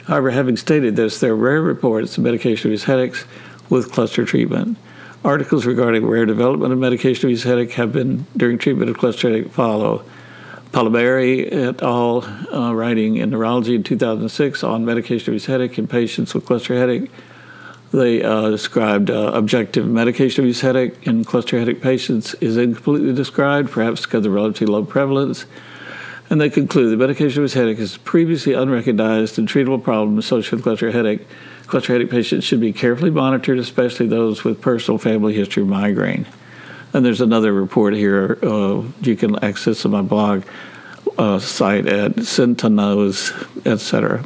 However, 0.09 0.31
having 0.31 0.57
stated 0.57 0.97
this, 0.97 1.21
there 1.21 1.35
are 1.35 1.37
rare 1.37 1.63
reports 1.63 2.19
of 2.19 2.25
medication-induced 2.25 2.87
headaches 2.87 3.27
with 3.71 3.93
cluster 3.93 4.25
treatment. 4.25 4.77
Articles 5.25 5.67
regarding 5.67 6.05
rare 6.05 6.27
development 6.27 6.73
of 6.73 6.81
medication-induced 6.81 7.45
headache 7.45 7.75
have 7.75 7.93
been 7.93 8.27
during 8.37 8.59
treatment 8.59 8.91
of 8.91 8.99
cluster 8.99 9.31
headache 9.31 9.53
follow. 9.53 10.05
Paemeleire 10.73 11.53
et 11.53 11.83
al. 11.83 12.25
Uh, 12.53 12.73
writing 12.75 13.17
in 13.17 13.31
Neurology 13.31 13.75
in 13.75 13.83
2006 13.83 14.63
on 14.63 14.85
medication-induced 14.85 15.47
headache 15.47 15.79
in 15.79 15.87
patients 15.87 16.35
with 16.35 16.47
cluster 16.47 16.75
headache 16.75 17.11
they 17.91 18.23
uh, 18.23 18.51
described 18.51 19.11
uh, 19.11 19.31
objective 19.33 19.87
medication 19.87 20.45
use 20.45 20.61
headache 20.61 20.95
in 21.07 21.25
cluster 21.25 21.59
headache 21.59 21.81
patients 21.81 22.35
is 22.35 22.57
incompletely 22.57 23.15
described, 23.15 23.71
perhaps 23.71 24.03
because 24.03 24.19
of 24.19 24.23
the 24.25 24.31
relatively 24.31 24.67
low 24.73 24.85
prevalence. 24.85 25.47
And 26.29 26.39
they 26.39 26.51
conclude 26.51 26.93
that 26.93 26.99
medication 26.99 27.43
use 27.43 27.55
headache 27.55 27.79
is 27.79 27.97
a 27.97 28.01
previously 28.01 28.53
unrecognized 28.53 29.39
and 29.39 29.49
treatable 29.49 29.83
problem 29.83 30.19
associated 30.19 30.57
with 30.57 30.65
cluster 30.65 30.91
headache. 30.91 31.27
Cluster 31.67 31.95
headache 31.95 32.11
patients 32.11 32.45
should 32.45 32.61
be 32.61 32.75
carefully 32.75 33.11
monitored, 33.11 33.59
especially 33.59 34.07
those 34.07 34.45
with 34.45 34.61
personal 34.61 34.99
family 34.99 35.33
history 35.33 35.63
of 35.63 35.69
migraine. 35.69 36.27
And 36.93 37.05
there's 37.05 37.21
another 37.21 37.53
report 37.53 37.95
here 37.95 38.39
uh, 38.43 38.83
you 39.03 39.17
can 39.17 39.43
access 39.45 39.85
on 39.85 39.91
my 39.91 40.03
blog 40.03 40.45
uh, 41.19 41.39
site 41.39 41.87
at 41.87 42.13
Centenos, 42.17 43.33
etc. 43.67 44.25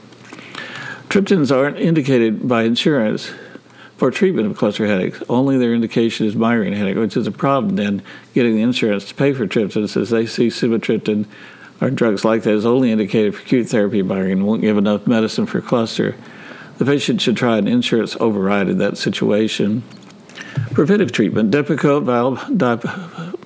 Triptans 1.09 1.55
aren't 1.55 1.79
indicated 1.79 2.49
by 2.49 2.63
insurance 2.63 3.33
for 3.97 4.11
treatment 4.11 4.51
of 4.51 4.57
cluster 4.57 4.87
headaches. 4.87 5.23
Only 5.29 5.59
their 5.59 5.75
indication 5.75 6.27
is 6.27 6.35
migraine 6.35 6.73
headache, 6.73 6.97
which 6.97 7.17
is 7.17 7.27
a 7.27 7.33
problem 7.33 7.77
then 7.77 8.03
getting 8.35 8.57
the 8.57 8.63
insurance 8.63 9.07
to 9.09 9.15
pay 9.15 9.33
for 9.33 9.47
triptans 9.47 9.97
as 9.97 10.11
they 10.11 10.27
see 10.27 10.49
sumatriptan 10.49 11.27
or 11.81 11.91
drugs 11.91 12.25
like 12.25 12.45
that 12.45 12.55
is 12.55 12.65
only 12.65 12.93
indicated 12.93 13.35
for 13.35 13.43
acute 13.43 13.69
therapy 13.69 14.01
of 14.01 14.07
migraine, 14.07 14.45
won't 14.45 14.61
give 14.63 14.79
enough 14.79 15.07
medicine 15.07 15.47
for 15.47 15.61
cluster. 15.61 16.15
The 16.79 16.85
patient 16.85 17.21
should 17.21 17.37
try 17.37 17.59
an 17.59 17.67
insurance 17.67 18.17
override 18.17 18.69
in 18.69 18.79
that 18.79 18.97
situation. 18.97 19.83
Preventive 20.73 21.13
treatment, 21.13 21.51
Depakote, 21.51 22.05
valve, 22.05 22.39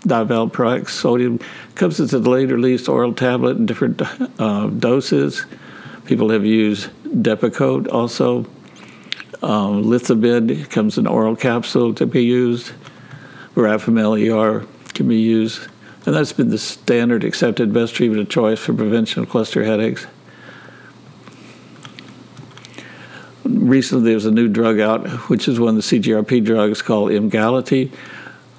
divalproex, 0.07 0.91
sodium, 0.91 1.41
comes 1.74 1.99
as 2.01 2.14
a 2.14 2.20
delayed 2.20 2.51
release 2.51 2.89
oral 2.89 3.12
tablet 3.12 3.57
in 3.57 3.66
different 3.66 4.01
uh, 4.41 4.66
doses. 4.68 5.45
People 6.05 6.30
have 6.30 6.45
used 6.45 6.89
Depakote 7.05 7.93
also. 7.93 8.47
Um, 9.43 9.91
comes 10.70 10.99
in 10.99 11.07
oral 11.07 11.37
capsule 11.37 11.95
to 11.95 12.07
be 12.07 12.24
used. 12.24 12.72
Verapamil 13.55 14.30
ER 14.30 14.66
can 14.95 15.09
be 15.09 15.16
used. 15.16 15.68
And 16.07 16.14
that's 16.14 16.32
been 16.32 16.51
the 16.51 16.59
standard 16.59 17.24
accepted 17.24 17.72
best 17.72 17.95
treatment 17.95 18.22
of 18.22 18.28
choice 18.28 18.61
for 18.61 18.72
prevention 18.72 19.24
of 19.24 19.28
cluster 19.28 19.64
headaches. 19.64 20.07
Recently, 23.49 24.11
there's 24.11 24.26
a 24.26 24.30
new 24.30 24.49
drug 24.49 24.80
out, 24.80 25.07
which 25.28 25.49
is 25.49 25.61
one 25.61 25.76
of 25.76 25.76
the 25.76 26.01
CGRP 26.01 26.44
drugs 26.44 26.82
called 26.82 27.11
Emgality. 27.12 27.92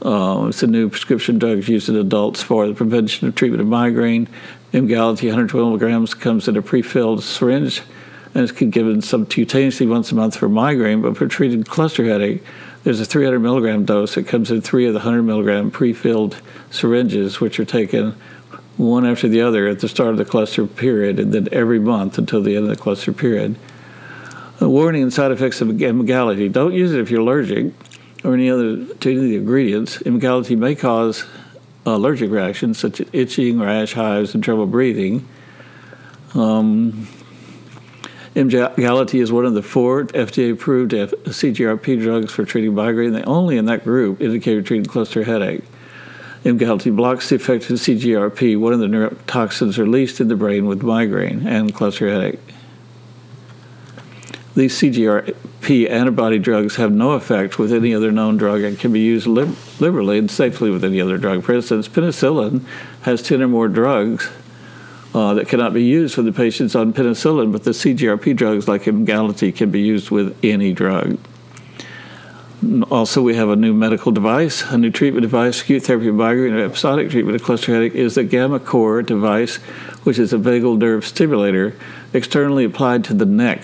Uh, 0.01 0.45
it's 0.47 0.63
a 0.63 0.67
new 0.67 0.89
prescription 0.89 1.39
drug 1.39 1.67
used 1.67 1.89
in 1.89 1.95
adults 1.95 2.41
for 2.41 2.67
the 2.67 2.73
prevention 2.73 3.27
of 3.27 3.35
treatment 3.35 3.61
of 3.61 3.67
migraine. 3.67 4.27
Emgality, 4.73 5.27
112 5.27 5.67
milligrams, 5.67 6.13
comes 6.13 6.47
in 6.47 6.55
a 6.55 6.61
pre-filled 6.61 7.23
syringe 7.23 7.81
and 8.33 8.43
it's 8.43 8.51
given 8.51 8.97
subcutaneously 8.97 9.89
once 9.89 10.11
a 10.11 10.15
month 10.15 10.37
for 10.37 10.47
migraine, 10.47 11.01
but 11.01 11.17
for 11.17 11.27
treating 11.27 11.63
cluster 11.63 12.03
headache, 12.03 12.43
there's 12.83 12.99
a 12.99 13.05
300 13.05 13.39
milligram 13.39 13.83
dose. 13.83 14.15
It 14.15 14.27
comes 14.27 14.51
in 14.51 14.61
three 14.61 14.85
of 14.85 14.93
the 14.93 14.99
100 14.99 15.23
milligram 15.23 15.71
pre-filled 15.71 16.39
syringes, 16.69 17.41
which 17.41 17.59
are 17.59 17.65
taken 17.65 18.15
one 18.77 19.07
after 19.07 19.27
the 19.27 19.41
other 19.41 19.67
at 19.67 19.79
the 19.79 19.89
start 19.89 20.09
of 20.11 20.17
the 20.17 20.25
cluster 20.25 20.67
period, 20.67 21.19
and 21.19 21.33
then 21.33 21.47
every 21.51 21.79
month 21.79 22.19
until 22.19 22.43
the 22.43 22.55
end 22.55 22.65
of 22.65 22.69
the 22.69 22.81
cluster 22.81 23.11
period. 23.11 23.55
A 24.59 24.67
warning 24.67 25.03
and 25.03 25.13
side 25.13 25.31
effects 25.31 25.61
of 25.61 25.69
Emgality: 25.69 26.49
don't 26.49 26.73
use 26.73 26.91
it 26.93 26.99
if 26.99 27.11
you're 27.11 27.21
allergic 27.21 27.73
or 28.23 28.33
any 28.33 28.49
other 28.49 28.85
to 28.85 29.09
any 29.09 29.17
of 29.17 29.23
the 29.23 29.35
ingredients. 29.35 30.01
Emgality 30.05 30.55
may 30.55 30.73
cause 30.73 31.25
allergic 31.85 32.31
reactions 32.31 32.77
such 32.79 32.99
as 32.99 33.07
itching, 33.13 33.59
rash, 33.59 33.93
hives, 33.93 34.33
and 34.33 34.43
trouble 34.43 34.65
breathing. 34.65 35.27
Um, 36.33 37.07
Emgality 38.35 39.19
is 39.19 39.31
one 39.31 39.45
of 39.45 39.53
the 39.55 39.63
four 39.63 40.05
FDA-approved 40.05 40.91
CGRP 40.91 41.99
drugs 42.01 42.31
for 42.31 42.45
treating 42.45 42.75
migraine. 42.75 43.13
The 43.13 43.23
only 43.23 43.57
in 43.57 43.65
that 43.65 43.83
group 43.83 44.21
indicated 44.21 44.65
treating 44.65 44.85
cluster 44.85 45.23
headache. 45.23 45.63
Emgality 46.45 46.91
blocks 46.91 47.29
the 47.29 47.35
effect 47.35 47.69
of 47.69 47.77
CGRP, 47.77 48.59
one 48.59 48.73
of 48.73 48.79
the 48.79 48.85
neurotoxins 48.85 49.77
released 49.77 50.21
in 50.21 50.27
the 50.27 50.35
brain 50.35 50.67
with 50.67 50.83
migraine 50.83 51.47
and 51.47 51.73
cluster 51.73 52.09
headache. 52.09 52.39
These 54.57 54.75
CGRP 54.79 55.87
antibody 55.87 56.39
drugs 56.39 56.77
have 56.77 56.91
no 56.91 57.11
effect 57.11 57.59
with 57.59 57.71
any 57.71 57.93
other 57.93 58.11
known 58.11 58.37
drug 58.37 58.63
and 58.63 58.77
can 58.77 58.91
be 58.91 58.99
used 58.99 59.27
lib- 59.27 59.55
liberally 59.79 60.17
and 60.17 60.31
safely 60.31 60.71
with 60.71 60.83
any 60.83 60.99
other 60.99 61.17
drug. 61.19 61.43
For 61.43 61.53
instance, 61.53 61.87
penicillin 61.87 62.63
has 63.03 63.21
10 63.21 63.43
or 63.43 63.47
more 63.47 63.67
drugs 63.67 64.29
uh, 65.13 65.35
that 65.35 65.47
cannot 65.47 65.73
be 65.73 65.83
used 65.83 66.15
for 66.15 66.23
the 66.23 66.31
patients 66.31 66.75
on 66.75 66.91
penicillin, 66.91 67.51
but 67.51 67.65
the 67.65 67.71
CGRP 67.71 68.35
drugs 68.35 68.67
like 68.67 68.87
Emgality 68.87 69.51
can 69.51 69.69
be 69.69 69.81
used 69.81 70.09
with 70.09 70.35
any 70.43 70.73
drug. 70.73 71.19
Also, 72.89 73.21
we 73.21 73.35
have 73.35 73.49
a 73.49 73.55
new 73.55 73.75
medical 73.75 74.11
device, 74.11 74.63
a 74.71 74.77
new 74.79 74.89
treatment 74.89 75.21
device, 75.21 75.61
acute 75.61 75.83
therapy 75.83 76.07
of 76.07 76.15
migraine 76.15 76.53
and 76.53 76.61
episodic 76.63 77.11
treatment 77.11 77.35
of 77.35 77.43
cluster 77.43 77.71
headache 77.71 77.93
is 77.93 78.15
the 78.15 78.23
gammaCore 78.23 79.05
device, 79.05 79.57
which 80.03 80.17
is 80.17 80.33
a 80.33 80.37
vagal 80.39 80.79
nerve 80.79 81.05
stimulator 81.05 81.75
externally 82.13 82.63
applied 82.63 83.03
to 83.03 83.13
the 83.13 83.27
neck. 83.27 83.63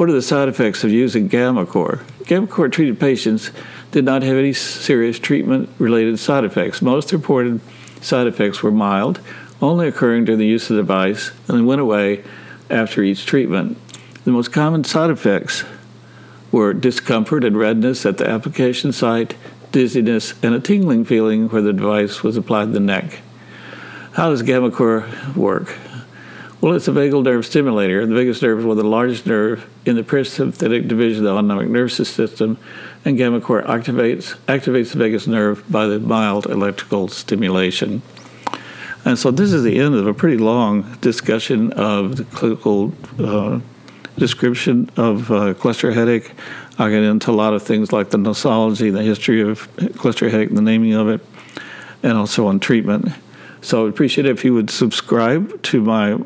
What 0.00 0.08
are 0.08 0.12
the 0.12 0.22
side 0.22 0.48
effects 0.48 0.82
of 0.82 0.90
using 0.90 1.28
gammaCore? 1.28 1.98
gammaCore 2.24 2.72
treated 2.72 2.98
patients 2.98 3.50
did 3.90 4.02
not 4.02 4.22
have 4.22 4.38
any 4.38 4.54
serious 4.54 5.18
treatment 5.18 5.68
related 5.78 6.18
side 6.18 6.42
effects. 6.42 6.80
Most 6.80 7.12
reported 7.12 7.60
side 8.00 8.26
effects 8.26 8.62
were 8.62 8.70
mild, 8.70 9.20
only 9.60 9.86
occurring 9.86 10.24
during 10.24 10.38
the 10.38 10.46
use 10.46 10.70
of 10.70 10.76
the 10.76 10.82
device, 10.82 11.32
and 11.46 11.58
then 11.58 11.66
went 11.66 11.82
away 11.82 12.24
after 12.70 13.02
each 13.02 13.26
treatment. 13.26 13.76
The 14.24 14.30
most 14.30 14.52
common 14.52 14.84
side 14.84 15.10
effects 15.10 15.64
were 16.50 16.72
discomfort 16.72 17.44
and 17.44 17.58
redness 17.58 18.06
at 18.06 18.16
the 18.16 18.26
application 18.26 18.92
site, 18.92 19.34
dizziness, 19.70 20.32
and 20.42 20.54
a 20.54 20.60
tingling 20.60 21.04
feeling 21.04 21.50
where 21.50 21.60
the 21.60 21.74
device 21.74 22.22
was 22.22 22.38
applied 22.38 22.68
to 22.68 22.72
the 22.72 22.80
neck. 22.80 23.18
How 24.12 24.30
does 24.30 24.42
gammaCore 24.42 25.36
work? 25.36 25.76
Well, 26.60 26.74
it's 26.74 26.88
a 26.88 26.90
vagal 26.90 27.24
nerve 27.24 27.46
stimulator. 27.46 28.04
The 28.04 28.14
vagus 28.14 28.42
nerve 28.42 28.58
is 28.58 28.66
one 28.66 28.76
of 28.76 28.84
the 28.84 28.90
largest 28.90 29.24
nerve 29.24 29.66
in 29.86 29.96
the 29.96 30.02
parasympathetic 30.02 30.88
division 30.88 31.20
of 31.20 31.24
the 31.24 31.30
autonomic 31.30 31.70
nervous 31.70 32.06
system, 32.10 32.58
and 33.02 33.18
gammaCore 33.18 33.64
activates 33.64 34.36
activates 34.46 34.92
the 34.92 34.98
vagus 34.98 35.26
nerve 35.26 35.64
by 35.72 35.86
the 35.86 35.98
mild 35.98 36.44
electrical 36.44 37.08
stimulation. 37.08 38.02
And 39.06 39.18
so 39.18 39.30
this 39.30 39.54
is 39.54 39.62
the 39.62 39.78
end 39.78 39.94
of 39.94 40.06
a 40.06 40.12
pretty 40.12 40.36
long 40.36 40.98
discussion 41.00 41.72
of 41.72 42.16
the 42.16 42.24
clinical 42.24 42.92
uh, 43.18 43.60
description 44.18 44.90
of 44.98 45.30
uh, 45.30 45.54
cluster 45.54 45.92
headache. 45.92 46.30
I'll 46.78 46.90
get 46.90 47.02
into 47.02 47.30
a 47.30 47.32
lot 47.32 47.54
of 47.54 47.62
things 47.62 47.90
like 47.90 48.10
the 48.10 48.18
nosology, 48.18 48.92
the 48.92 49.02
history 49.02 49.40
of 49.40 49.66
cluster 49.96 50.28
headache, 50.28 50.54
the 50.54 50.60
naming 50.60 50.92
of 50.92 51.08
it, 51.08 51.24
and 52.02 52.18
also 52.18 52.46
on 52.46 52.60
treatment. 52.60 53.14
So 53.62 53.86
I'd 53.86 53.90
appreciate 53.90 54.26
it 54.26 54.30
if 54.32 54.44
you 54.44 54.52
would 54.52 54.68
subscribe 54.68 55.62
to 55.62 55.80
my 55.80 56.18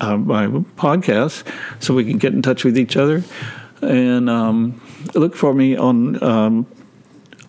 uh, 0.00 0.16
my 0.16 0.46
podcast 0.46 1.44
so 1.80 1.94
we 1.94 2.04
can 2.04 2.18
get 2.18 2.32
in 2.32 2.42
touch 2.42 2.64
with 2.64 2.78
each 2.78 2.96
other. 2.96 3.22
And 3.80 4.28
um, 4.28 4.80
look 5.14 5.36
for 5.36 5.54
me 5.54 5.76
on 5.76 6.22
um, 6.22 6.66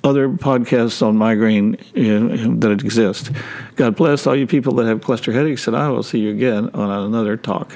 other 0.04 0.30
podcasts 0.30 1.06
on 1.06 1.18
migraine 1.18 1.76
uh, 1.76 2.60
that 2.60 2.72
exist. 2.72 3.32
God 3.76 3.96
bless 3.96 4.28
all 4.28 4.36
you 4.36 4.48
people 4.48 4.74
that 4.76 4.86
have 4.86 5.02
cluster 5.02 5.32
headaches, 5.32 5.68
and 5.68 5.76
I 5.76 5.90
will 5.90 6.04
see 6.04 6.20
you 6.20 6.32
again 6.32 6.70
on 6.74 6.90
another 6.90 7.36
talk. 7.38 7.76